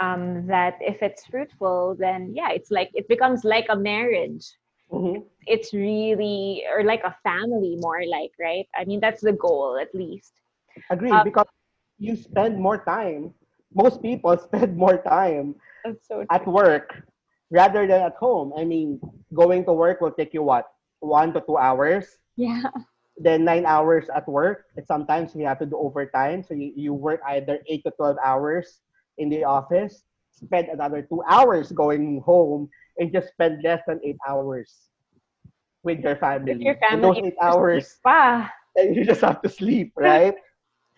um, 0.00 0.46
that 0.48 0.76
if 0.80 1.02
it's 1.02 1.24
fruitful 1.26 1.96
then 1.98 2.32
yeah 2.34 2.50
it's 2.50 2.70
like 2.70 2.90
it 2.94 3.08
becomes 3.08 3.44
like 3.44 3.66
a 3.70 3.76
marriage 3.76 4.44
mm-hmm. 4.92 5.22
it's 5.46 5.72
really 5.72 6.64
or 6.74 6.84
like 6.84 7.02
a 7.04 7.16
family 7.22 7.76
more 7.78 8.02
like 8.06 8.32
right 8.38 8.66
i 8.76 8.84
mean 8.84 9.00
that's 9.00 9.22
the 9.22 9.32
goal 9.32 9.78
at 9.80 9.94
least 9.94 10.40
agree 10.90 11.10
um, 11.10 11.24
because 11.24 11.46
you 11.98 12.16
spend 12.16 12.58
more 12.58 12.84
time 12.84 13.32
most 13.72 14.02
people 14.02 14.36
spend 14.48 14.76
more 14.76 14.98
time 14.98 15.54
so 16.02 16.24
at 16.30 16.46
work 16.46 17.04
rather 17.50 17.86
than 17.86 18.02
at 18.02 18.16
home. 18.16 18.52
I 18.56 18.64
mean, 18.64 19.00
going 19.32 19.64
to 19.64 19.72
work 19.72 20.00
will 20.00 20.12
take 20.12 20.34
you 20.34 20.42
what? 20.42 20.66
One 21.00 21.32
to 21.34 21.40
two 21.40 21.56
hours? 21.56 22.06
Yeah. 22.36 22.62
Then 23.16 23.44
nine 23.44 23.66
hours 23.66 24.08
at 24.14 24.26
work. 24.28 24.66
And 24.76 24.86
sometimes 24.86 25.34
we 25.34 25.44
have 25.44 25.58
to 25.60 25.66
do 25.66 25.76
overtime. 25.76 26.42
So 26.42 26.54
you, 26.54 26.72
you 26.74 26.94
work 26.94 27.20
either 27.28 27.60
eight 27.68 27.84
to 27.84 27.92
12 27.92 28.16
hours 28.24 28.80
in 29.18 29.28
the 29.28 29.44
office, 29.44 30.02
spend 30.32 30.68
another 30.68 31.02
two 31.02 31.22
hours 31.28 31.70
going 31.70 32.20
home, 32.26 32.68
and 32.98 33.12
just 33.12 33.28
spend 33.28 33.62
less 33.62 33.82
than 33.86 34.00
eight 34.02 34.18
hours 34.26 34.90
with 35.84 36.00
your 36.00 36.16
family. 36.16 36.54
With 36.54 36.62
your 36.62 36.76
family. 36.76 36.94
And 36.94 37.04
those 37.04 37.24
eight 37.24 37.38
hours. 37.40 37.98
Pa. 38.04 38.50
And 38.74 38.96
you 38.96 39.04
just 39.04 39.20
have 39.20 39.40
to 39.42 39.48
sleep, 39.48 39.92
right? 39.94 40.34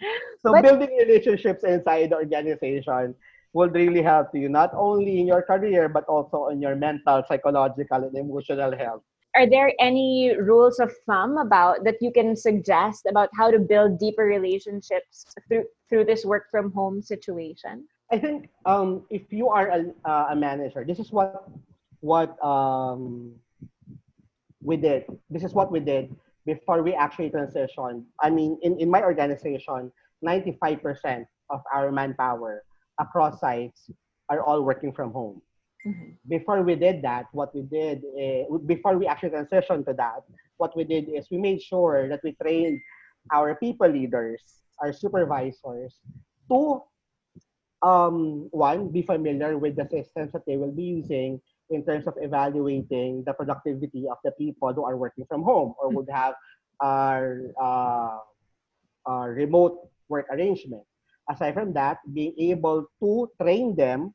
so 0.40 0.52
but, 0.52 0.62
building 0.62 0.96
relationships 0.96 1.64
inside 1.64 2.10
the 2.10 2.16
organization 2.16 3.14
will 3.56 3.72
really 3.72 4.02
help 4.02 4.28
you 4.34 4.48
not 4.52 4.70
only 4.74 5.18
in 5.20 5.26
your 5.26 5.40
career 5.40 5.88
but 5.88 6.04
also 6.04 6.48
in 6.52 6.60
your 6.60 6.76
mental, 6.76 7.24
psychological, 7.26 8.04
and 8.04 8.14
emotional 8.14 8.76
health. 8.76 9.02
Are 9.34 9.48
there 9.48 9.72
any 9.80 10.36
rules 10.36 10.78
of 10.78 10.92
thumb 11.08 11.36
about 11.38 11.84
that 11.84 11.96
you 12.00 12.12
can 12.12 12.36
suggest 12.36 13.08
about 13.08 13.28
how 13.32 13.50
to 13.50 13.58
build 13.58 13.98
deeper 13.98 14.24
relationships 14.24 15.24
through 15.48 15.64
through 15.88 16.04
this 16.04 16.24
work 16.24 16.44
from 16.50 16.72
home 16.72 17.00
situation? 17.00 17.88
I 18.12 18.18
think 18.20 18.48
um, 18.64 19.02
if 19.10 19.32
you 19.32 19.48
are 19.48 19.68
a, 19.72 19.80
uh, 20.04 20.26
a 20.30 20.36
manager, 20.36 20.84
this 20.84 21.00
is 21.00 21.10
what 21.10 21.48
what 22.00 22.36
um, 22.44 23.32
we 24.62 24.76
did. 24.76 25.04
This 25.32 25.44
is 25.44 25.52
what 25.52 25.72
we 25.72 25.80
did 25.80 26.14
before 26.44 26.84
we 26.84 26.92
actually 26.94 27.30
transitioned. 27.32 28.04
I 28.20 28.30
mean, 28.30 28.56
in, 28.62 28.78
in 28.78 28.88
my 28.88 29.02
organization, 29.02 29.90
95% 30.24 31.26
of 31.50 31.60
our 31.74 31.90
manpower 31.90 32.62
across 32.98 33.40
sites 33.40 33.90
are 34.28 34.42
all 34.42 34.62
working 34.62 34.92
from 34.92 35.12
home. 35.12 35.40
Mm-hmm. 35.86 36.10
Before 36.28 36.62
we 36.62 36.74
did 36.74 37.02
that, 37.02 37.26
what 37.32 37.54
we 37.54 37.62
did, 37.62 38.02
uh, 38.18 38.58
before 38.66 38.98
we 38.98 39.06
actually 39.06 39.30
transitioned 39.30 39.86
to 39.86 39.94
that, 39.94 40.22
what 40.56 40.76
we 40.76 40.84
did 40.84 41.08
is 41.08 41.28
we 41.30 41.38
made 41.38 41.62
sure 41.62 42.08
that 42.08 42.20
we 42.24 42.32
trained 42.42 42.80
our 43.32 43.54
people 43.56 43.88
leaders, 43.88 44.42
our 44.80 44.92
supervisors, 44.92 45.94
to 46.50 46.82
um, 47.82 48.48
one, 48.50 48.88
be 48.88 49.02
familiar 49.02 49.58
with 49.58 49.76
the 49.76 49.86
systems 49.90 50.32
that 50.32 50.42
they 50.46 50.56
will 50.56 50.72
be 50.72 50.82
using 50.82 51.40
in 51.70 51.84
terms 51.84 52.06
of 52.06 52.14
evaluating 52.20 53.22
the 53.26 53.32
productivity 53.32 54.06
of 54.10 54.16
the 54.24 54.30
people 54.32 54.72
who 54.72 54.84
are 54.84 54.96
working 54.96 55.24
from 55.28 55.42
home 55.42 55.74
or 55.80 55.90
would 55.90 56.08
have 56.10 56.34
our 56.80 57.42
uh, 57.60 58.18
uh, 59.08 59.26
remote 59.26 59.88
work 60.08 60.26
arrangement 60.30 60.82
aside 61.30 61.54
from 61.54 61.72
that, 61.74 61.98
being 62.12 62.34
able 62.38 62.86
to 63.00 63.30
train 63.40 63.74
them 63.74 64.14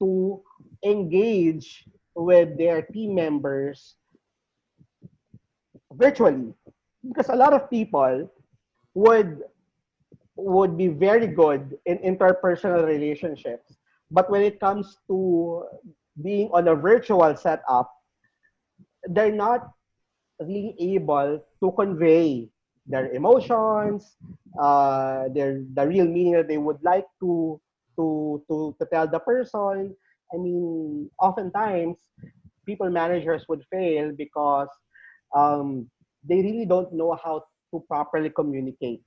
to 0.00 0.40
engage 0.84 1.84
with 2.14 2.58
their 2.58 2.82
team 2.82 3.14
members 3.14 3.96
virtually. 5.92 6.54
Because 7.06 7.28
a 7.28 7.36
lot 7.36 7.52
of 7.52 7.70
people 7.70 8.30
would 8.94 9.42
would 10.36 10.76
be 10.76 10.88
very 10.88 11.26
good 11.26 11.76
in 11.84 11.98
interpersonal 11.98 12.86
relationships. 12.86 13.76
But 14.10 14.30
when 14.30 14.42
it 14.42 14.58
comes 14.58 14.96
to 15.08 15.64
being 16.22 16.48
on 16.52 16.68
a 16.68 16.74
virtual 16.74 17.36
setup, 17.36 17.92
they're 19.04 19.32
not 19.32 19.70
really 20.40 20.74
able 20.80 21.44
to 21.62 21.72
convey 21.72 22.48
their 22.90 23.12
emotions, 23.12 24.16
uh, 24.60 25.28
their 25.32 25.62
the 25.74 25.86
real 25.86 26.06
meaning 26.06 26.34
that 26.34 26.48
they 26.48 26.58
would 26.58 26.82
like 26.82 27.06
to 27.20 27.60
to 27.96 28.42
to 28.50 28.74
to 28.78 28.84
tell 28.92 29.06
the 29.06 29.20
person. 29.20 29.94
I 30.32 30.36
mean, 30.36 31.10
oftentimes 31.18 31.98
people 32.66 32.90
managers 32.90 33.46
would 33.48 33.64
fail 33.70 34.12
because 34.12 34.68
um, 35.34 35.90
they 36.22 36.42
really 36.42 36.66
don't 36.66 36.92
know 36.92 37.18
how 37.22 37.44
to 37.72 37.82
properly 37.88 38.30
communicate 38.30 39.02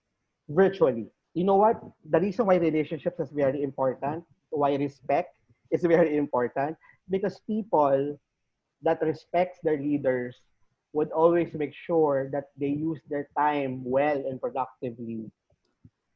virtually. 0.50 1.08
You 1.34 1.43
know 1.46 1.56
what? 1.56 1.82
The 2.10 2.19
reason 2.19 2.46
why 2.46 2.56
relationships 2.58 3.19
is 3.19 3.32
very 3.32 3.63
important, 3.63 4.24
why 4.50 4.76
respect 4.76 5.36
is 5.72 5.82
very 5.84 6.17
important, 6.17 6.78
because 7.10 7.39
people 7.48 8.19
that 8.84 9.02
respects 9.02 9.60
their 9.63 9.80
leaders 9.80 10.36
would 10.93 11.12
always 11.12 11.53
make 11.53 11.73
sure 11.73 12.29
that 12.32 12.51
they 12.60 12.69
use 12.69 13.01
their 13.10 13.27
time 13.38 13.84
well 13.84 14.17
and 14.17 14.39
productively 14.41 15.29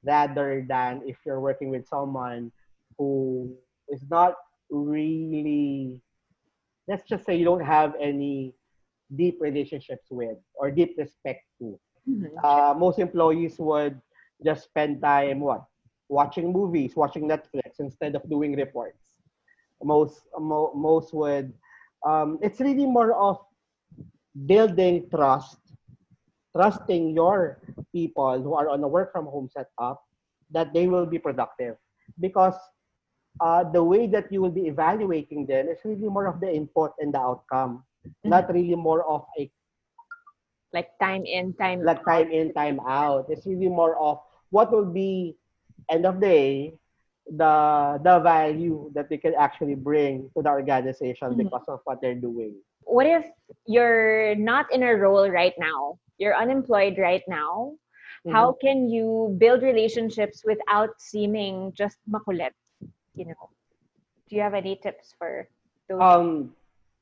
rather 0.03 0.65
than 0.67 1.01
if 1.05 1.17
you're 1.25 1.41
working 1.41 1.69
with 1.69 1.87
someone 1.87 2.51
who 2.97 3.51
is 3.89 4.01
not 4.09 4.35
really 4.69 5.99
let's 6.87 7.03
just 7.07 7.25
say 7.25 7.35
you 7.35 7.45
don't 7.45 7.63
have 7.63 7.93
any 7.99 8.53
deep 9.15 9.37
relationships 9.41 10.07
with 10.11 10.37
or 10.55 10.71
deep 10.71 10.95
respect 10.97 11.43
to. 11.59 11.79
Mhm. 12.07 12.31
Uh, 12.43 12.73
most 12.77 12.99
employees 12.99 13.59
would 13.59 14.01
just 14.43 14.65
spend 14.65 15.01
time 15.01 15.39
what 15.41 15.65
watching 16.09 16.51
movies, 16.51 16.95
watching 16.95 17.27
Netflix 17.27 17.79
instead 17.79 18.15
of 18.15 18.27
doing 18.29 18.55
reports. 18.55 19.19
Most 19.83 20.27
mo- 20.37 20.73
most 20.75 21.13
would. 21.13 21.53
Um, 22.05 22.39
it's 22.41 22.59
really 22.59 22.85
more 22.85 23.13
of 23.13 23.39
building 24.45 25.07
trust, 25.09 25.57
trusting 26.55 27.13
your 27.15 27.59
people 27.93 28.41
who 28.41 28.53
are 28.53 28.69
on 28.69 28.83
a 28.83 28.87
work 28.87 29.11
from 29.11 29.25
home 29.25 29.49
setup 29.51 30.03
that 30.51 30.73
they 30.73 30.87
will 30.87 31.05
be 31.05 31.17
productive 31.17 31.75
because 32.19 32.55
uh, 33.41 33.63
the 33.71 33.83
way 33.83 34.07
that 34.07 34.31
you 34.31 34.41
will 34.41 34.51
be 34.51 34.67
evaluating 34.67 35.45
them 35.45 35.67
is 35.67 35.79
really 35.83 36.07
more 36.09 36.25
of 36.27 36.39
the 36.39 36.49
input 36.53 36.91
and 36.99 37.13
the 37.13 37.19
outcome, 37.19 37.83
not 38.23 38.51
really 38.53 38.75
more 38.75 39.03
of 39.07 39.25
a 39.39 39.49
Like 40.73 40.97
time 40.99 41.23
in, 41.25 41.53
time 41.53 41.81
like 41.81 42.03
time 42.05 42.31
in, 42.31 42.53
time 42.53 42.79
out. 42.87 43.25
It's 43.29 43.45
really 43.45 43.69
more 43.69 43.95
of 43.97 44.19
what 44.49 44.71
will 44.71 44.85
be 44.85 45.37
end 45.89 46.05
of 46.05 46.19
the 46.19 46.27
day 46.27 46.73
the 47.29 47.99
the 48.03 48.19
value 48.19 48.89
that 48.93 49.09
they 49.09 49.17
can 49.17 49.33
actually 49.37 49.75
bring 49.75 50.29
to 50.35 50.41
the 50.43 50.49
organization 50.49 51.35
Mhm. 51.35 51.37
because 51.37 51.63
of 51.67 51.79
what 51.85 52.01
they're 52.01 52.17
doing. 52.19 52.55
What 52.87 53.05
if 53.05 53.25
you're 53.67 54.35
not 54.35 54.71
in 54.73 54.83
a 54.83 54.95
role 54.95 55.29
right 55.29 55.53
now? 55.59 55.99
You're 56.17 56.35
unemployed 56.35 56.97
right 56.97 57.23
now. 57.27 57.75
How 58.31 58.51
can 58.59 58.89
you 58.89 59.35
build 59.39 59.63
relationships 59.63 60.43
without 60.43 60.99
seeming 60.99 61.71
just 61.71 61.97
makulit? 62.09 62.51
You 63.15 63.25
know, 63.31 63.49
do 64.27 64.35
you 64.35 64.41
have 64.41 64.53
any 64.53 64.75
tips 64.75 65.15
for 65.17 65.47
those? 65.87 66.01
um 66.01 66.51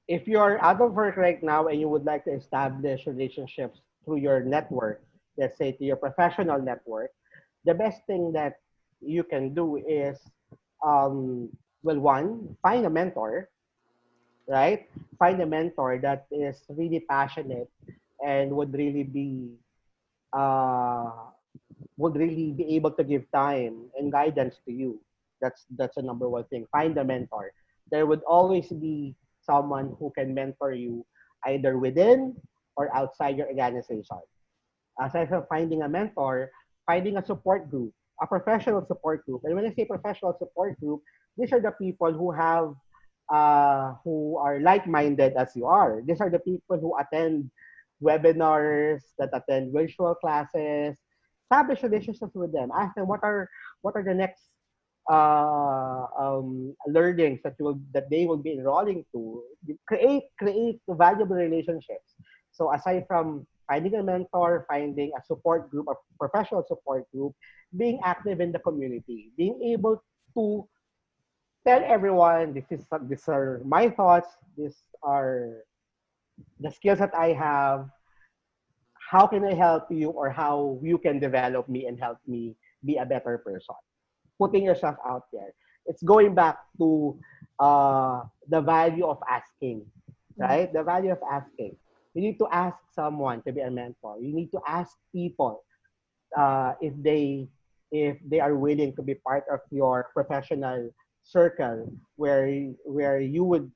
if 0.08 0.28
you're 0.28 0.62
out 0.62 0.82
of 0.82 0.93
work 0.93 1.17
right 1.17 1.41
now 1.41 1.65
and 1.67 1.80
you 1.82 1.89
would 1.89 2.06
like 2.06 2.24
to 2.26 2.32
establish 2.32 3.08
relationships 3.08 3.82
through 4.06 4.17
your 4.17 4.41
network 4.45 5.02
let's 5.38 5.58
say 5.58 5.71
to 5.71 5.84
your 5.84 5.98
professional 5.98 6.62
network 6.62 7.10
the 7.65 7.74
best 7.74 8.06
thing 8.06 8.32
that 8.32 8.62
you 9.02 9.24
can 9.24 9.54
do 9.54 9.78
is 9.89 10.21
um 10.86 11.50
well 11.82 12.00
one 12.00 12.56
find 12.62 12.86
a 12.86 12.89
mentor 12.89 13.50
right 14.47 14.88
find 15.17 15.41
a 15.41 15.45
mentor 15.45 15.97
that 16.01 16.25
is 16.31 16.63
really 16.69 16.99
passionate 16.99 17.69
and 18.25 18.51
would 18.51 18.73
really 18.73 19.03
be 19.03 19.55
uh 20.34 21.12
would 21.97 22.15
really 22.15 22.51
be 22.51 22.75
able 22.75 22.91
to 22.91 23.03
give 23.03 23.23
time 23.31 23.89
and 23.97 24.12
guidance 24.12 24.60
to 24.65 24.71
you 24.71 24.99
that's 25.41 25.65
that's 25.77 25.97
a 25.97 26.01
number 26.01 26.29
one 26.29 26.43
thing 26.45 26.65
find 26.71 26.97
a 26.97 27.03
mentor 27.03 27.51
there 27.91 28.05
would 28.05 28.21
always 28.27 28.69
be 28.69 29.15
someone 29.45 29.95
who 29.99 30.12
can 30.17 30.34
mentor 30.34 30.73
you 30.73 31.05
either 31.45 31.77
within 31.77 32.36
or 32.75 32.93
outside 32.95 33.38
your 33.38 33.47
organization. 33.47 34.19
Aside 34.99 35.29
from 35.29 35.45
finding 35.47 35.84
a 35.84 35.89
mentor, 35.89 36.51
finding 36.86 37.17
a 37.17 37.25
support 37.25 37.69
group, 37.69 37.93
a 38.21 38.27
professional 38.27 38.86
support 38.86 39.25
group. 39.25 39.41
And 39.43 39.55
when 39.55 39.65
I 39.65 39.73
say 39.73 39.86
professional 39.86 40.36
support 40.39 40.79
group, 40.79 41.01
these 41.38 41.51
are 41.51 41.60
the 41.60 41.71
people 41.71 42.12
who 42.13 42.31
have 42.31 42.73
uh, 43.29 43.93
who 44.03 44.38
are 44.38 44.59
like-minded 44.59 45.33
as 45.33 45.55
you 45.55 45.65
are. 45.65 46.01
These 46.05 46.21
are 46.21 46.29
the 46.29 46.39
people 46.39 46.77
who 46.79 46.93
attend 46.97 47.49
webinars, 48.01 49.01
that 49.17 49.29
attend 49.33 49.73
virtual 49.73 50.15
classes, 50.15 50.97
establish 51.45 51.83
relationships 51.83 52.35
with 52.35 52.53
them. 52.53 52.69
Ask 52.75 52.95
them 52.95 53.07
what 53.07 53.21
are 53.23 53.49
what 53.81 53.95
are 53.95 54.03
the 54.03 54.13
next 54.13 54.49
uh, 55.09 56.05
um, 56.17 56.75
learnings 56.88 57.41
that 57.43 57.55
you 57.59 57.65
will 57.65 57.79
that 57.93 58.09
they 58.09 58.25
will 58.25 58.41
be 58.41 58.53
enrolling 58.53 59.05
to. 59.13 59.43
Create 59.88 60.23
create 60.38 60.79
valuable 60.89 61.35
relationships. 61.35 62.15
So 62.51 62.73
aside 62.73 63.05
from 63.07 63.45
finding 63.67 63.95
a 63.95 64.03
mentor, 64.03 64.65
finding 64.69 65.11
a 65.17 65.21
support 65.25 65.69
group, 65.69 65.88
a 65.89 65.95
professional 66.19 66.63
support 66.67 67.09
group, 67.11 67.33
being 67.75 67.99
active 68.03 68.39
in 68.39 68.51
the 68.51 68.59
community, 68.59 69.31
being 69.38 69.61
able 69.63 70.01
to 70.35 70.67
tell 71.65 71.82
everyone 71.84 72.54
this 72.54 72.69
is 72.69 72.86
these 73.10 73.28
are 73.28 73.62
my 73.65 73.89
thoughts, 73.89 74.30
these 74.58 74.78
are 75.04 75.65
the 76.60 76.71
skills 76.71 76.99
that 76.99 77.13
I 77.17 77.34
have. 77.34 77.89
How 79.10 79.28
can 79.28 79.45
I 79.45 79.54
help 79.54 79.89
you, 79.89 80.10
or 80.10 80.30
how 80.30 80.80
you 80.82 80.97
can 80.97 81.19
develop 81.19 81.69
me 81.69 81.86
and 81.86 81.99
help 81.99 82.17
me 82.25 82.56
be 82.86 82.97
a 82.97 83.06
better 83.06 83.38
person? 83.38 83.75
Putting 84.39 84.63
yourself 84.63 84.97
out 85.06 85.25
there. 85.32 85.54
It's 85.86 86.01
going 86.01 86.34
back 86.34 86.58
to 86.80 87.17
uh, 87.60 88.23
the 88.49 88.62
value 88.62 89.06
of 89.06 89.21
asking, 89.30 89.86
right? 90.38 90.73
The 90.73 90.82
value 90.82 91.12
of 91.12 91.21
asking. 91.21 91.78
You 92.13 92.21
need 92.21 92.39
to 92.39 92.47
ask 92.51 92.78
someone 92.93 93.43
to 93.43 93.51
be 93.54 93.62
a 93.62 93.69
mentor. 93.69 94.17
You 94.19 94.34
need 94.34 94.49
to 94.51 94.62
ask 94.67 94.97
people 95.13 95.62
uh, 96.36 96.73
if 96.82 96.93
they 97.01 97.47
if 97.91 98.17
they 98.25 98.39
are 98.39 98.56
willing 98.56 98.95
to 98.95 99.04
be 99.04 99.13
part 99.13 99.45
of 99.51 99.62
your 99.69 100.10
professional 100.13 100.89
circle 101.25 101.89
where 102.15 102.47
where 102.85 103.19
you 103.19 103.43
would 103.43 103.71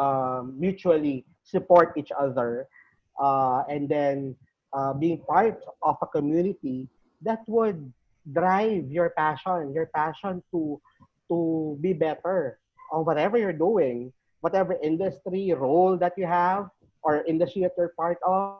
um, 0.00 0.56
mutually 0.58 1.24
support 1.44 1.92
each 1.96 2.10
other 2.16 2.66
uh, 3.20 3.62
and 3.68 3.88
then 3.88 4.34
uh, 4.72 4.92
being 4.92 5.20
part 5.28 5.60
of 5.82 5.96
a 6.00 6.06
community 6.06 6.88
that 7.20 7.44
would 7.46 7.92
drive 8.32 8.88
your 8.90 9.10
passion 9.12 9.72
your 9.76 9.86
passion 9.92 10.42
to 10.50 10.80
to 11.28 11.76
be 11.80 11.92
better 11.92 12.58
on 12.90 13.04
whatever 13.04 13.36
you're 13.36 13.52
doing 13.52 14.12
whatever 14.40 14.74
industry 14.82 15.52
role 15.52 15.96
that 15.96 16.16
you 16.16 16.26
have 16.26 16.68
or 17.02 17.22
industry 17.28 17.62
that 17.62 17.72
you're 17.76 17.92
part 17.98 18.18
of 18.24 18.58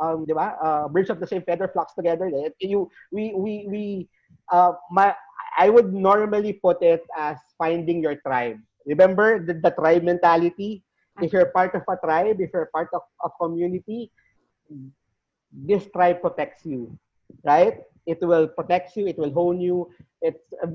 um, 0.00 0.24
di 0.24 0.32
ba? 0.32 0.56
Uh, 0.62 0.88
birds 0.88 1.10
of 1.10 1.20
the 1.20 1.26
same 1.26 1.42
feather 1.42 1.68
flocks 1.68 1.94
together. 1.94 2.26
eh. 2.26 2.50
You, 2.60 2.90
we, 3.12 3.34
we, 3.34 3.66
we, 3.68 4.08
uh, 4.52 4.72
my, 4.90 5.14
I 5.58 5.70
would 5.70 5.92
normally 5.92 6.54
put 6.54 6.82
it 6.82 7.02
as 7.16 7.36
finding 7.58 8.02
your 8.02 8.16
tribe. 8.16 8.58
Remember 8.86 9.44
the, 9.44 9.54
the 9.54 9.70
tribe 9.70 10.02
mentality? 10.02 10.84
If 11.20 11.32
you're 11.32 11.50
part 11.50 11.74
of 11.74 11.82
a 11.88 11.96
tribe, 11.98 12.40
if 12.40 12.50
you're 12.54 12.70
part 12.72 12.90
of 12.94 13.02
a 13.24 13.28
community, 13.42 14.12
this 15.50 15.86
tribe 15.90 16.20
protects 16.20 16.64
you, 16.64 16.96
right? 17.44 17.80
It 18.06 18.18
will 18.22 18.46
protect 18.46 18.96
you. 18.96 19.08
It 19.08 19.18
will 19.18 19.32
hone 19.32 19.60
you. 19.60 19.90
It's 20.22 20.46
uh, 20.62 20.68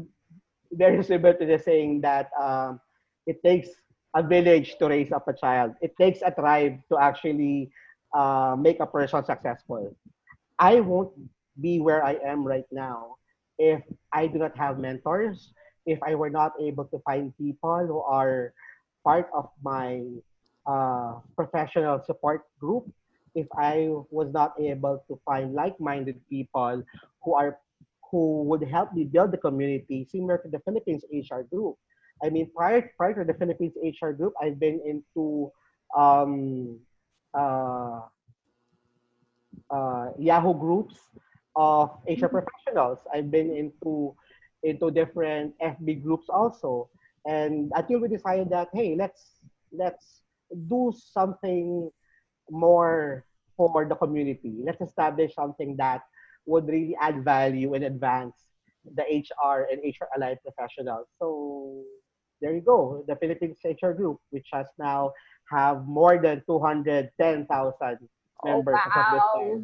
very 0.71 1.01
similar 1.03 1.33
to 1.33 1.45
the 1.45 1.57
saying 1.57 2.01
that 2.01 2.29
um, 2.39 2.81
it 3.25 3.41
takes 3.43 3.69
a 4.15 4.21
village 4.21 4.75
to 4.79 4.87
raise 4.87 5.11
up 5.11 5.27
a 5.27 5.33
child. 5.33 5.73
It 5.81 5.95
takes 5.97 6.19
a 6.21 6.31
tribe 6.31 6.79
to 6.91 6.97
actually 6.99 7.71
uh, 8.13 8.55
make 8.57 8.79
a 8.79 8.85
person 8.85 9.23
successful. 9.25 9.95
I 10.59 10.79
won't 10.79 11.11
be 11.59 11.79
where 11.79 12.03
I 12.03 12.13
am 12.25 12.45
right 12.45 12.65
now 12.71 13.17
if 13.59 13.81
I 14.11 14.27
do 14.27 14.39
not 14.39 14.57
have 14.57 14.79
mentors, 14.79 15.53
if 15.85 16.01
I 16.01 16.15
were 16.15 16.29
not 16.29 16.53
able 16.61 16.85
to 16.85 16.99
find 17.05 17.35
people 17.37 17.85
who 17.85 18.01
are 18.01 18.53
part 19.03 19.29
of 19.33 19.49
my 19.61 20.01
uh, 20.65 21.19
professional 21.35 22.01
support 22.05 22.45
group, 22.59 22.89
if 23.35 23.47
I 23.57 23.89
was 24.09 24.31
not 24.31 24.53
able 24.59 25.03
to 25.07 25.19
find 25.25 25.53
like-minded 25.53 26.21
people 26.29 26.83
who 27.23 27.33
are 27.33 27.59
who 28.11 28.43
would 28.43 28.61
help 28.69 28.93
me 28.93 29.05
build 29.05 29.31
the 29.31 29.41
community 29.41 30.05
similar 30.05 30.37
to 30.37 30.47
the 30.47 30.59
Philippines 30.59 31.03
HR 31.09 31.41
group. 31.41 31.75
I 32.21 32.29
mean, 32.29 32.49
prior 32.55 32.93
prior 32.95 33.13
to 33.17 33.25
the 33.25 33.33
Philippines 33.33 33.73
HR 33.81 34.13
group, 34.13 34.33
I've 34.39 34.59
been 34.59 34.79
into 34.85 35.51
um, 35.97 36.77
Uh, 37.33 38.01
uh, 39.69 40.09
Yahoo 40.19 40.53
groups 40.53 40.95
of 41.55 41.89
HR 42.07 42.29
mm-hmm. 42.29 42.37
professionals. 42.37 42.99
I've 43.13 43.31
been 43.31 43.51
into 43.53 44.15
into 44.63 44.91
different 44.91 45.53
FB 45.59 46.03
groups 46.03 46.27
also, 46.29 46.89
and 47.25 47.71
until 47.75 47.99
we 47.99 48.07
decided 48.07 48.49
that 48.51 48.69
hey, 48.73 48.95
let's 48.95 49.41
let's 49.71 50.21
do 50.69 50.93
something 50.93 51.89
more 52.49 53.25
for 53.57 53.85
the 53.85 53.95
community. 53.95 54.61
Let's 54.63 54.81
establish 54.81 55.33
something 55.35 55.75
that 55.77 56.01
would 56.45 56.67
really 56.67 56.95
add 56.99 57.23
value 57.23 57.73
and 57.73 57.83
advance 57.83 58.35
the 58.83 59.03
HR 59.03 59.67
and 59.71 59.79
HR 59.83 60.11
allied 60.15 60.39
professionals. 60.43 61.07
So 61.19 61.83
there 62.43 62.53
you 62.53 62.61
go, 62.61 63.03
the 63.07 63.15
Philippines 63.15 63.57
HR 63.63 63.95
Group, 63.95 64.19
which 64.31 64.47
has 64.51 64.67
now 64.77 65.15
have 65.49 65.87
more 65.87 66.19
than 66.19 66.43
210,000 66.45 67.47
members 68.43 68.75
as 68.75 69.07
of. 69.35 69.63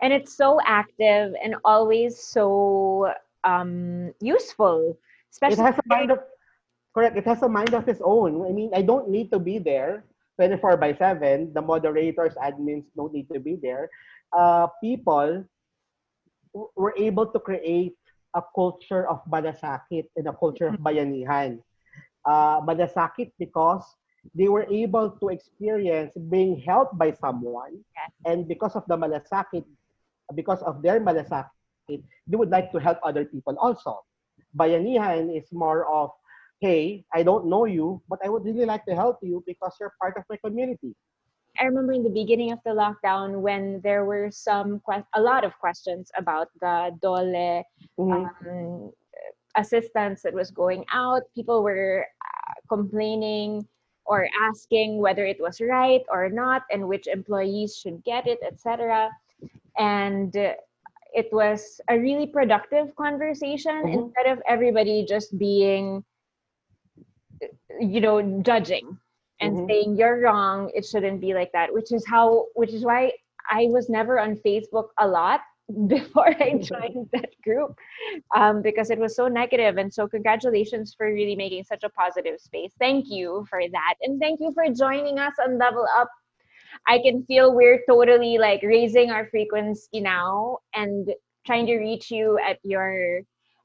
And 0.00 0.12
it's 0.12 0.32
so 0.34 0.58
active 0.64 1.36
and 1.44 1.56
always 1.62 2.16
so 2.16 3.12
um, 3.44 4.14
useful, 4.20 4.96
It 4.96 5.32
especially 5.32 5.62
has 5.62 5.76
a 5.76 5.82
mind 5.84 6.10
of 6.10 6.20
correct. 6.94 7.16
It 7.20 7.26
has 7.26 7.42
a 7.42 7.48
mind 7.48 7.74
of 7.74 7.86
its 7.86 8.00
own. 8.02 8.48
I 8.48 8.52
mean, 8.52 8.72
I 8.74 8.80
don't 8.80 9.10
need 9.10 9.30
to 9.32 9.38
be 9.38 9.58
there 9.58 10.04
24 10.40 10.78
by 10.78 10.96
7. 10.96 11.52
The 11.52 11.60
moderators, 11.60 12.32
admins 12.40 12.88
don't 12.96 13.12
need 13.12 13.28
to 13.28 13.38
be 13.38 13.60
there. 13.60 13.90
Uh, 14.32 14.68
people 14.80 15.44
were 16.54 16.94
able 16.96 17.26
to 17.26 17.38
create 17.38 17.96
a 18.34 18.42
culture 18.54 19.08
of 19.08 19.20
malasakit 19.28 20.08
and 20.16 20.26
a 20.28 20.32
culture 20.32 20.68
of 20.68 20.80
bayanihan. 20.80 21.60
Uh, 22.28 22.60
malasakit 22.60 23.32
because 23.38 23.96
they 24.36 24.48
were 24.48 24.68
able 24.68 25.08
to 25.08 25.28
experience 25.32 26.12
being 26.28 26.60
helped 26.60 26.96
by 26.98 27.10
someone. 27.16 27.80
Yes. 27.96 28.10
And 28.28 28.46
because 28.46 28.76
of 28.76 28.84
the 28.86 28.96
malasakit, 28.96 29.64
because 30.34 30.60
of 30.62 30.82
their 30.82 31.00
malasakit, 31.00 31.48
they 31.88 32.36
would 32.36 32.50
like 32.50 32.70
to 32.72 32.78
help 32.78 32.98
other 33.02 33.24
people 33.24 33.56
also. 33.56 34.04
Bayanihan 34.56 35.34
is 35.34 35.48
more 35.52 35.88
of, 35.88 36.10
hey, 36.60 37.04
I 37.14 37.22
don't 37.22 37.46
know 37.46 37.64
you, 37.64 38.02
but 38.08 38.20
I 38.24 38.28
would 38.28 38.44
really 38.44 38.66
like 38.66 38.84
to 38.84 38.94
help 38.94 39.18
you 39.22 39.42
because 39.46 39.74
you're 39.80 39.94
part 40.00 40.16
of 40.18 40.24
my 40.28 40.36
community. 40.44 40.94
I 41.58 41.64
remember 41.64 41.92
in 41.92 42.04
the 42.04 42.10
beginning 42.12 42.52
of 42.52 42.60
the 42.64 42.70
lockdown 42.70 43.40
when 43.40 43.80
there 43.82 44.04
were 44.04 44.30
some 44.30 44.80
que- 44.88 45.04
a 45.14 45.20
lot 45.20 45.44
of 45.44 45.56
questions 45.58 46.10
about 46.16 46.48
the 46.60 46.92
DOLE 47.00 47.64
Mhm. 47.98 48.28
um, 48.28 48.92
assistance 49.56 50.22
that 50.22 50.34
was 50.34 50.50
going 50.50 50.84
out. 50.92 51.22
People 51.34 51.62
were 51.62 52.06
uh, 52.20 52.54
complaining 52.68 53.66
or 54.06 54.28
asking 54.48 54.98
whether 54.98 55.24
it 55.26 55.38
was 55.40 55.60
right 55.60 56.02
or 56.10 56.28
not 56.28 56.62
and 56.70 56.88
which 56.88 57.06
employees 57.06 57.76
should 57.76 58.02
get 58.04 58.26
it, 58.26 58.38
etc. 58.42 59.10
And 59.78 60.36
uh, 60.36 60.54
it 61.14 61.28
was 61.32 61.80
a 61.88 61.98
really 61.98 62.26
productive 62.26 62.94
conversation 62.96 63.86
Mhm. 63.86 63.92
instead 63.92 64.26
of 64.26 64.42
everybody 64.46 65.04
just 65.04 65.38
being, 65.38 66.04
you 67.80 68.00
know, 68.00 68.40
judging 68.42 68.98
and 69.40 69.58
Mhm. 69.58 69.66
saying 69.68 69.96
you're 69.96 70.20
wrong. 70.20 70.70
It 70.74 70.84
shouldn't 70.84 71.20
be 71.20 71.34
like 71.34 71.52
that. 71.52 71.72
Which 71.72 71.92
is 71.92 72.04
how, 72.06 72.46
which 72.54 72.72
is 72.72 72.84
why 72.84 73.12
I 73.50 73.66
was 73.70 73.88
never 73.88 74.18
on 74.18 74.36
Facebook 74.36 74.88
a 74.98 75.06
lot 75.06 75.40
before 75.86 76.28
I 76.28 76.58
joined 76.62 77.08
that 77.12 77.30
group 77.42 77.76
um, 78.34 78.62
because 78.62 78.90
it 78.90 78.98
was 78.98 79.16
so 79.16 79.28
negative. 79.28 79.76
And 79.76 79.92
so, 79.92 80.08
congratulations 80.08 80.94
for 80.96 81.06
really 81.06 81.36
making 81.36 81.64
such 81.64 81.84
a 81.84 81.90
positive 81.90 82.40
space. 82.40 82.72
Thank 82.78 83.06
you 83.08 83.46
for 83.48 83.60
that. 83.60 83.94
And 84.02 84.20
thank 84.20 84.40
you 84.40 84.52
for 84.54 84.64
joining 84.72 85.18
us 85.18 85.34
on 85.44 85.58
Level 85.58 85.86
Up. 85.98 86.08
I 86.88 86.98
can 86.98 87.24
feel 87.24 87.54
we're 87.54 87.82
totally 87.88 88.38
like 88.38 88.62
raising 88.62 89.10
our 89.10 89.26
frequency 89.28 90.00
now 90.00 90.58
and 90.74 91.12
trying 91.46 91.66
to 91.66 91.78
reach 91.78 92.10
you 92.10 92.38
at 92.38 92.58
your 92.62 93.20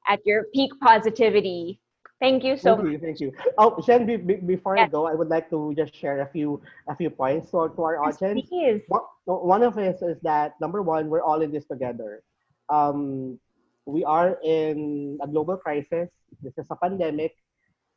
at 0.07 0.19
your 0.25 0.45
peak 0.53 0.71
positivity. 0.81 1.79
Thank 2.21 2.43
you 2.43 2.56
so 2.56 2.75
thank 2.75 2.84
much. 2.84 2.91
you, 2.93 2.99
thank 2.99 3.19
you. 3.19 3.34
Oh, 3.58 3.75
Jen, 3.86 4.06
be, 4.06 4.15
be, 4.15 4.36
before 4.36 4.78
I 4.78 4.88
go, 4.88 5.06
I 5.06 5.13
would 5.13 5.28
like 5.28 5.49
to 5.49 5.73
just 5.75 5.93
share 5.93 6.21
a 6.21 6.30
few 6.32 6.62
a 6.88 6.95
few 6.95 7.10
points 7.10 7.51
to, 7.51 7.67
to 7.75 7.82
our 7.84 7.99
Yes, 8.06 8.21
audience. 8.21 8.47
please. 8.47 8.82
One 8.88 9.04
one 9.25 9.63
of 9.63 9.78
it 9.78 9.99
is 10.01 10.17
that 10.23 10.56
number 10.62 10.82
one, 10.82 11.10
we're 11.10 11.21
all 11.21 11.41
in 11.41 11.51
this 11.51 11.65
together. 11.65 12.23
Um, 12.69 13.38
we 13.86 14.04
are 14.06 14.39
in 14.43 15.19
a 15.21 15.28
global 15.28 15.58
crisis. 15.58 16.10
This 16.41 16.58
is 16.58 16.67
a 16.71 16.75
pandemic. 16.78 17.36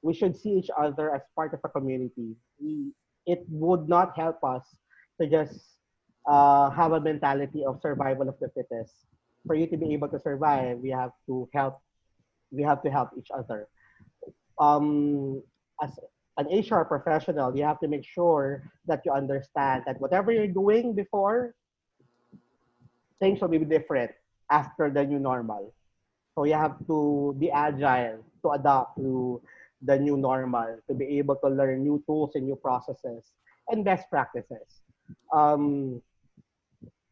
We 0.03 0.15
should 0.15 0.37
see 0.37 0.51
each 0.59 0.71
other 0.77 1.15
as 1.15 1.23
part 1.35 1.55
of 1.55 1.61
a 1.65 1.69
community. 1.69 2.35
We, 2.61 2.91
it 3.27 3.45
would 3.49 3.89
not 3.89 4.17
help 4.19 4.43
us 4.43 4.67
to 5.21 5.29
just 5.29 5.79
uh, 6.27 6.71
have 6.71 6.93
a 6.93 7.01
mentality 7.01 7.65
of 7.65 7.81
survival 7.81 8.29
of 8.29 8.35
the 8.41 8.51
fittest. 8.51 8.95
For 9.47 9.55
you 9.55 9.67
to 9.69 9.77
be 9.77 9.95
able 9.95 10.09
to 10.09 10.19
survive, 10.19 10.79
we 10.79 10.91
have 10.91 11.13
to 11.27 11.49
help. 11.55 11.79
We 12.51 12.63
have 12.63 12.83
to 12.83 12.91
help 12.91 13.11
each 13.17 13.31
other. 13.31 13.69
Um, 14.61 15.42
as 15.83 15.99
an 16.37 16.47
HR 16.47 16.85
professional, 16.85 17.57
you 17.57 17.64
have 17.64 17.81
to 17.81 17.88
make 17.88 18.05
sure 18.05 18.62
that 18.87 19.03
you 19.05 19.12
understand 19.12 19.85
that 19.87 20.01
whatever 20.01 20.33
you're 20.33 20.47
doing 20.47 20.94
before, 20.94 21.55
things 23.21 23.40
will 23.40 23.49
be 23.49 23.59
different 23.59 24.11
after 24.51 24.90
the 24.90 25.05
new 25.05 25.18
normal. 25.18 25.75
So 26.35 26.44
you 26.44 26.55
have 26.55 26.79
to 26.87 27.35
be 27.38 27.51
agile 27.51 28.25
to 28.42 28.51
adapt 28.51 28.97
to 28.99 29.42
the 29.83 29.99
new 29.99 30.16
normal, 30.16 30.79
to 30.88 30.94
be 30.94 31.18
able 31.18 31.37
to 31.37 31.49
learn 31.49 31.83
new 31.83 32.03
tools 32.07 32.33
and 32.35 32.47
new 32.47 32.57
processes 32.57 33.25
and 33.68 33.85
best 33.85 34.09
practices. 34.11 34.83
Um, 35.33 36.01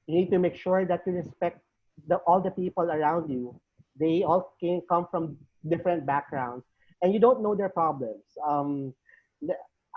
you 0.06 0.14
need 0.14 0.30
to 0.30 0.38
make 0.38 0.54
sure 0.54 0.85
that 0.85 1.02
you 1.06 1.12
respect 1.12 1.61
the, 2.06 2.16
all 2.26 2.40
the 2.40 2.50
people 2.50 2.85
around 2.85 3.30
you. 3.30 3.59
They 3.98 4.22
all 4.22 4.54
can 4.61 4.82
come 4.88 5.06
from 5.11 5.37
different 5.68 6.06
backgrounds, 6.06 6.64
and 7.02 7.12
you 7.12 7.20
don't 7.20 7.42
know 7.42 7.54
their 7.54 7.68
problems. 7.68 8.24
Um, 8.46 8.94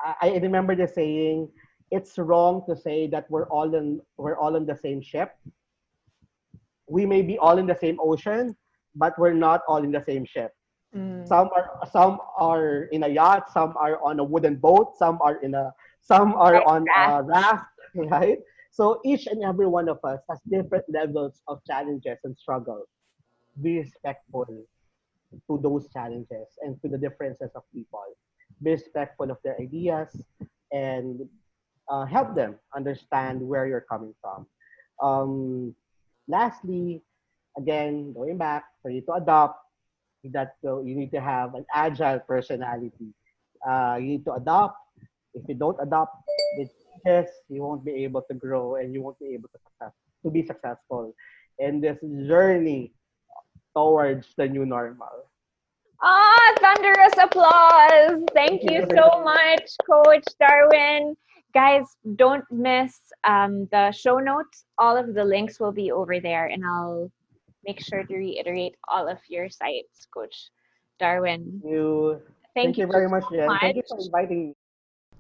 I, 0.03 0.15
I 0.21 0.38
remember 0.38 0.75
the 0.75 0.88
saying, 0.88 1.49
"It's 1.91 2.17
wrong 2.17 2.63
to 2.67 2.75
say 2.75 3.07
that 3.07 3.29
we're 3.29 3.47
all 3.47 3.73
in 3.75 4.01
we're 4.17 4.38
all 4.38 4.55
on 4.55 4.65
the 4.65 4.75
same 4.75 5.01
ship. 5.01 5.35
We 6.88 7.05
may 7.05 7.21
be 7.21 7.38
all 7.38 7.57
in 7.57 7.67
the 7.67 7.75
same 7.75 7.97
ocean, 8.01 8.55
but 8.95 9.17
we're 9.17 9.33
not 9.33 9.62
all 9.67 9.83
in 9.83 9.91
the 9.91 10.03
same 10.03 10.25
ship. 10.25 10.53
Mm. 10.95 11.27
Some 11.27 11.49
are 11.55 11.88
some 11.91 12.19
are 12.38 12.89
in 12.91 13.03
a 13.03 13.07
yacht, 13.07 13.51
some 13.51 13.75
are 13.77 14.01
on 14.03 14.19
a 14.19 14.23
wooden 14.23 14.55
boat, 14.55 14.97
some 14.97 15.19
are 15.21 15.38
in 15.41 15.53
a 15.53 15.73
some 16.01 16.33
are 16.33 16.53
Right, 16.53 16.65
on 16.65 16.85
a 16.97 17.23
raft, 17.23 17.65
right? 17.95 18.39
So 18.71 18.99
each 19.05 19.27
and 19.27 19.43
every 19.43 19.67
one 19.67 19.89
of 19.89 19.99
us 20.03 20.19
has 20.29 20.39
different 20.49 20.85
levels 20.89 21.41
of 21.47 21.62
challenges 21.65 22.17
and 22.23 22.38
struggles. 22.38 22.88
Be 23.62 23.79
respectful 23.79 24.47
to 25.47 25.59
those 25.61 25.87
challenges 25.91 26.47
and 26.61 26.81
to 26.81 26.87
the 26.89 26.97
differences 26.97 27.51
of 27.55 27.63
people. 27.73 28.03
Be 28.61 28.71
respectful 28.71 29.31
of 29.31 29.37
their 29.43 29.55
ideas 29.59 30.09
and 30.71 31.21
uh, 31.89 32.05
help 32.05 32.35
them 32.35 32.55
understand 32.75 33.41
where 33.41 33.67
you're 33.67 33.85
coming 33.89 34.13
from. 34.21 34.45
Um, 35.01 35.75
lastly, 36.27 37.01
again, 37.57 38.13
going 38.13 38.37
back, 38.37 38.63
for 38.81 38.91
you 38.91 39.01
to 39.01 39.13
adopt, 39.13 39.59
that 40.31 40.55
uh, 40.65 40.81
you 40.81 40.95
need 40.95 41.11
to 41.11 41.21
have 41.21 41.55
an 41.55 41.65
agile 41.73 42.19
personality. 42.19 43.13
Uh, 43.67 43.97
you 43.99 44.07
need 44.19 44.25
to 44.25 44.33
adopt. 44.33 44.77
If 45.33 45.43
you 45.47 45.55
don't 45.55 45.77
adopt 45.81 46.15
the 46.57 46.67
changes, 47.05 47.31
you 47.47 47.61
won't 47.61 47.85
be 47.85 48.03
able 48.03 48.23
to 48.23 48.33
grow 48.33 48.75
and 48.75 48.93
you 48.93 49.01
won't 49.01 49.19
be 49.19 49.33
able 49.33 49.49
to, 49.49 49.91
to 50.23 50.31
be 50.31 50.45
successful 50.45 51.13
in 51.59 51.79
this 51.79 51.97
journey 52.27 52.93
towards 53.75 54.34
the 54.36 54.47
new 54.47 54.65
normal. 54.65 55.29
Ah, 56.01 56.53
thunderous 56.60 57.17
applause. 57.21 58.23
Thank 58.34 58.63
you 58.63 58.86
so 58.95 59.21
much, 59.23 59.75
Coach 59.86 60.23
Darwin. 60.39 61.15
Guys, 61.53 61.84
don't 62.15 62.45
miss 62.51 62.99
um, 63.23 63.67
the 63.71 63.91
show 63.91 64.19
notes. 64.19 64.65
All 64.77 64.95
of 64.95 65.13
the 65.13 65.25
links 65.25 65.60
will 65.60 65.73
be 65.73 65.91
over 65.91 66.19
there, 66.19 66.45
and 66.45 66.63
I'll 66.63 67.12
make 67.65 67.84
sure 67.84 68.03
to 68.03 68.15
reiterate 68.15 68.75
all 68.88 69.10
of 69.10 69.17
your 69.27 69.49
sites, 69.49 70.08
Coach 70.13 70.49
Darwin. 70.99 71.60
Thank 71.62 71.73
you. 71.73 72.21
Thank, 72.55 72.77
you 72.77 72.88
very 72.88 73.10
much, 73.10 73.23
Jen. 73.32 73.49
Thank 73.60 73.75
you 73.77 73.84
for 73.88 73.99
inviting 73.99 74.49
me. 74.49 74.55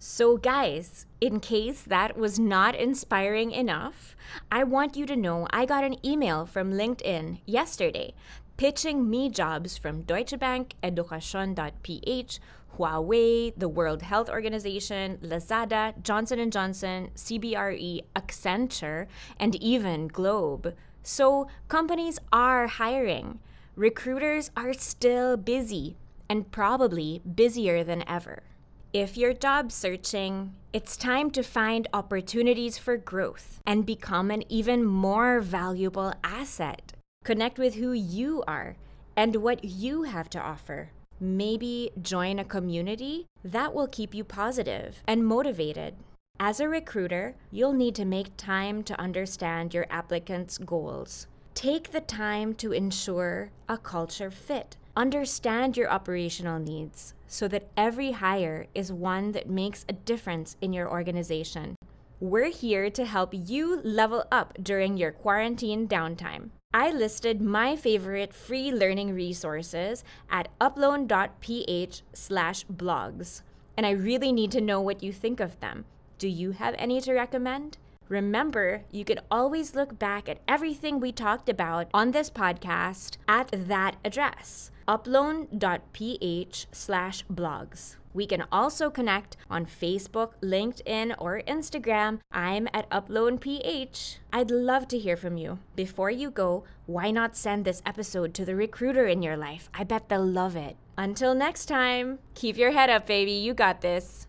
So, 0.01 0.37
guys, 0.37 1.05
in 1.19 1.41
case 1.41 1.81
that 1.81 2.17
was 2.17 2.39
not 2.39 2.73
inspiring 2.73 3.51
enough, 3.51 4.15
I 4.49 4.63
want 4.63 4.95
you 4.95 5.05
to 5.05 5.17
know 5.17 5.45
I 5.49 5.65
got 5.65 5.83
an 5.83 5.97
email 6.05 6.45
from 6.45 6.71
LinkedIn 6.71 7.41
yesterday 7.45 8.13
pitching 8.55 9.09
me 9.09 9.29
jobs 9.29 9.77
from 9.77 10.03
Deutsche 10.03 10.39
Bank, 10.39 10.75
Edukasyon.ph, 10.81 12.39
Huawei, 12.77 13.53
the 13.57 13.67
World 13.67 14.01
Health 14.03 14.29
Organization, 14.29 15.17
Lazada, 15.21 16.01
Johnson 16.01 16.49
& 16.49 16.51
Johnson, 16.51 17.09
CBRE, 17.15 18.01
Accenture, 18.15 19.07
and 19.37 19.55
even 19.55 20.07
Globe. 20.07 20.75
So, 21.03 21.47
companies 21.67 22.19
are 22.31 22.67
hiring. 22.67 23.39
Recruiters 23.75 24.49
are 24.55 24.71
still 24.71 25.35
busy 25.35 25.97
and 26.29 26.49
probably 26.51 27.21
busier 27.35 27.83
than 27.83 28.07
ever. 28.07 28.43
If 28.93 29.17
you're 29.17 29.35
job 29.35 29.71
searching, 29.71 30.55
it's 30.73 30.97
time 30.97 31.29
to 31.31 31.43
find 31.43 31.87
opportunities 31.93 32.79
for 32.79 32.97
growth 32.97 33.59
and 33.63 33.85
become 33.85 34.31
an 34.31 34.43
even 34.49 34.83
more 34.83 35.41
valuable 35.41 36.11
asset. 36.23 36.93
Connect 37.23 37.59
with 37.59 37.75
who 37.75 37.91
you 37.91 38.43
are 38.47 38.77
and 39.15 39.35
what 39.35 39.63
you 39.63 40.03
have 40.03 40.27
to 40.31 40.41
offer. 40.41 40.89
Maybe 41.19 41.91
join 42.01 42.39
a 42.39 42.43
community 42.43 43.27
that 43.43 43.75
will 43.75 43.85
keep 43.85 44.15
you 44.15 44.23
positive 44.23 45.03
and 45.05 45.23
motivated. 45.23 45.93
As 46.39 46.59
a 46.59 46.67
recruiter, 46.67 47.35
you'll 47.51 47.73
need 47.73 47.93
to 47.93 48.05
make 48.05 48.37
time 48.37 48.81
to 48.85 48.99
understand 48.99 49.71
your 49.71 49.85
applicant's 49.91 50.57
goals. 50.57 51.27
Take 51.53 51.91
the 51.91 52.01
time 52.01 52.55
to 52.55 52.71
ensure 52.71 53.51
a 53.67 53.77
culture 53.77 54.31
fit. 54.31 54.77
Understand 54.99 55.77
your 55.77 55.89
operational 55.89 56.59
needs 56.59 57.13
so 57.25 57.47
that 57.47 57.69
every 57.77 58.11
hire 58.11 58.67
is 58.75 58.91
one 58.91 59.31
that 59.31 59.49
makes 59.49 59.85
a 59.87 59.93
difference 59.93 60.57
in 60.59 60.73
your 60.73 60.91
organization. 60.91 61.77
We're 62.19 62.51
here 62.51 62.89
to 62.89 63.05
help 63.05 63.29
you 63.31 63.79
level 63.81 64.25
up 64.29 64.57
during 64.61 64.97
your 64.97 65.13
quarantine 65.13 65.87
downtime. 65.87 66.49
I 66.73 66.91
listed 66.91 67.39
my 67.39 67.77
favorite 67.77 68.33
free 68.33 68.73
learning 68.73 69.15
resources 69.15 70.03
at 70.29 70.49
uploan.ph 70.59 72.01
slash 72.11 72.65
blogs, 72.65 73.41
and 73.77 73.85
I 73.85 73.91
really 73.91 74.33
need 74.33 74.51
to 74.51 74.59
know 74.59 74.81
what 74.81 75.01
you 75.01 75.13
think 75.13 75.39
of 75.39 75.57
them. 75.61 75.85
Do 76.17 76.27
you 76.27 76.51
have 76.51 76.75
any 76.77 76.99
to 76.99 77.13
recommend? 77.13 77.77
Remember, 78.09 78.81
you 78.91 79.05
can 79.05 79.19
always 79.29 79.75
look 79.75 79.99
back 79.99 80.27
at 80.27 80.39
everything 80.47 80.99
we 80.99 81.11
talked 81.11 81.47
about 81.47 81.87
on 81.93 82.11
this 82.11 82.31
podcast 82.31 83.17
at 83.27 83.49
that 83.67 83.97
address, 84.03 84.71
uploan.ph 84.87 86.67
slash 86.71 87.23
blogs. 87.27 87.95
We 88.11 88.25
can 88.25 88.45
also 88.51 88.89
connect 88.89 89.37
on 89.51 89.67
Facebook, 89.67 90.31
LinkedIn, 90.41 91.13
or 91.19 91.43
Instagram. 91.47 92.19
I'm 92.31 92.67
at 92.73 92.89
UploanPH. 92.89 94.17
I'd 94.33 94.49
love 94.49 94.87
to 94.87 94.97
hear 94.97 95.15
from 95.15 95.37
you. 95.37 95.59
Before 95.75 96.09
you 96.09 96.31
go, 96.31 96.63
why 96.87 97.11
not 97.11 97.37
send 97.37 97.63
this 97.63 97.83
episode 97.85 98.33
to 98.33 98.45
the 98.45 98.55
recruiter 98.55 99.05
in 99.05 99.21
your 99.21 99.37
life? 99.37 99.69
I 99.75 99.83
bet 99.83 100.09
they'll 100.09 100.25
love 100.25 100.55
it. 100.55 100.75
Until 100.97 101.35
next 101.35 101.67
time, 101.67 102.17
keep 102.33 102.57
your 102.57 102.71
head 102.71 102.89
up, 102.89 103.05
baby. 103.05 103.33
You 103.33 103.53
got 103.53 103.81
this. 103.81 104.25